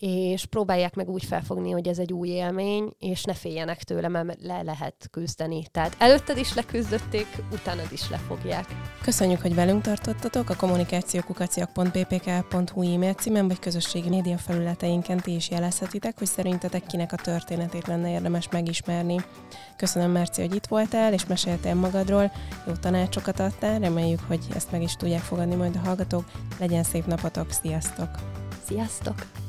és 0.00 0.46
próbálják 0.46 0.94
meg 0.94 1.08
úgy 1.08 1.24
felfogni, 1.24 1.70
hogy 1.70 1.88
ez 1.88 1.98
egy 1.98 2.12
új 2.12 2.28
élmény, 2.28 2.92
és 2.98 3.24
ne 3.24 3.34
féljenek 3.34 3.82
tőle, 3.82 4.08
mert 4.08 4.42
le 4.42 4.62
lehet 4.62 5.08
küzdeni. 5.10 5.64
Tehát 5.70 5.96
előtted 5.98 6.38
is 6.38 6.54
leküzdötték, 6.54 7.26
utánad 7.52 7.88
is 7.92 8.10
lefogják. 8.10 8.66
Köszönjük, 9.02 9.40
hogy 9.40 9.54
velünk 9.54 9.82
tartottatok. 9.82 10.50
A 10.50 10.56
kommunikációkukaciak.ppk.hu 10.56 12.94
e-mail 12.94 13.12
címen 13.12 13.48
vagy 13.48 13.58
közösségi 13.58 14.08
média 14.08 14.38
felületeinken 14.38 15.20
ti 15.20 15.34
is 15.34 15.50
jelezhetitek, 15.50 16.18
hogy 16.18 16.26
szerintetek 16.26 16.86
kinek 16.86 17.12
a 17.12 17.16
történetét 17.16 17.86
lenne 17.86 18.10
érdemes 18.10 18.48
megismerni. 18.48 19.16
Köszönöm, 19.76 20.10
Merci, 20.10 20.40
hogy 20.40 20.54
itt 20.54 20.66
voltál, 20.66 21.12
és 21.12 21.26
meséltél 21.26 21.74
magadról, 21.74 22.32
jó 22.66 22.72
tanácsokat 22.72 23.40
adtál, 23.40 23.78
reméljük, 23.78 24.20
hogy 24.26 24.40
ezt 24.54 24.70
meg 24.70 24.82
is 24.82 24.96
tudják 24.96 25.22
fogadni 25.22 25.54
majd 25.54 25.76
a 25.76 25.78
hallgatók. 25.78 26.24
Legyen 26.58 26.82
szép 26.82 27.06
napotok, 27.06 27.50
sziasztok! 27.50 28.08
Sziasztok! 28.66 29.48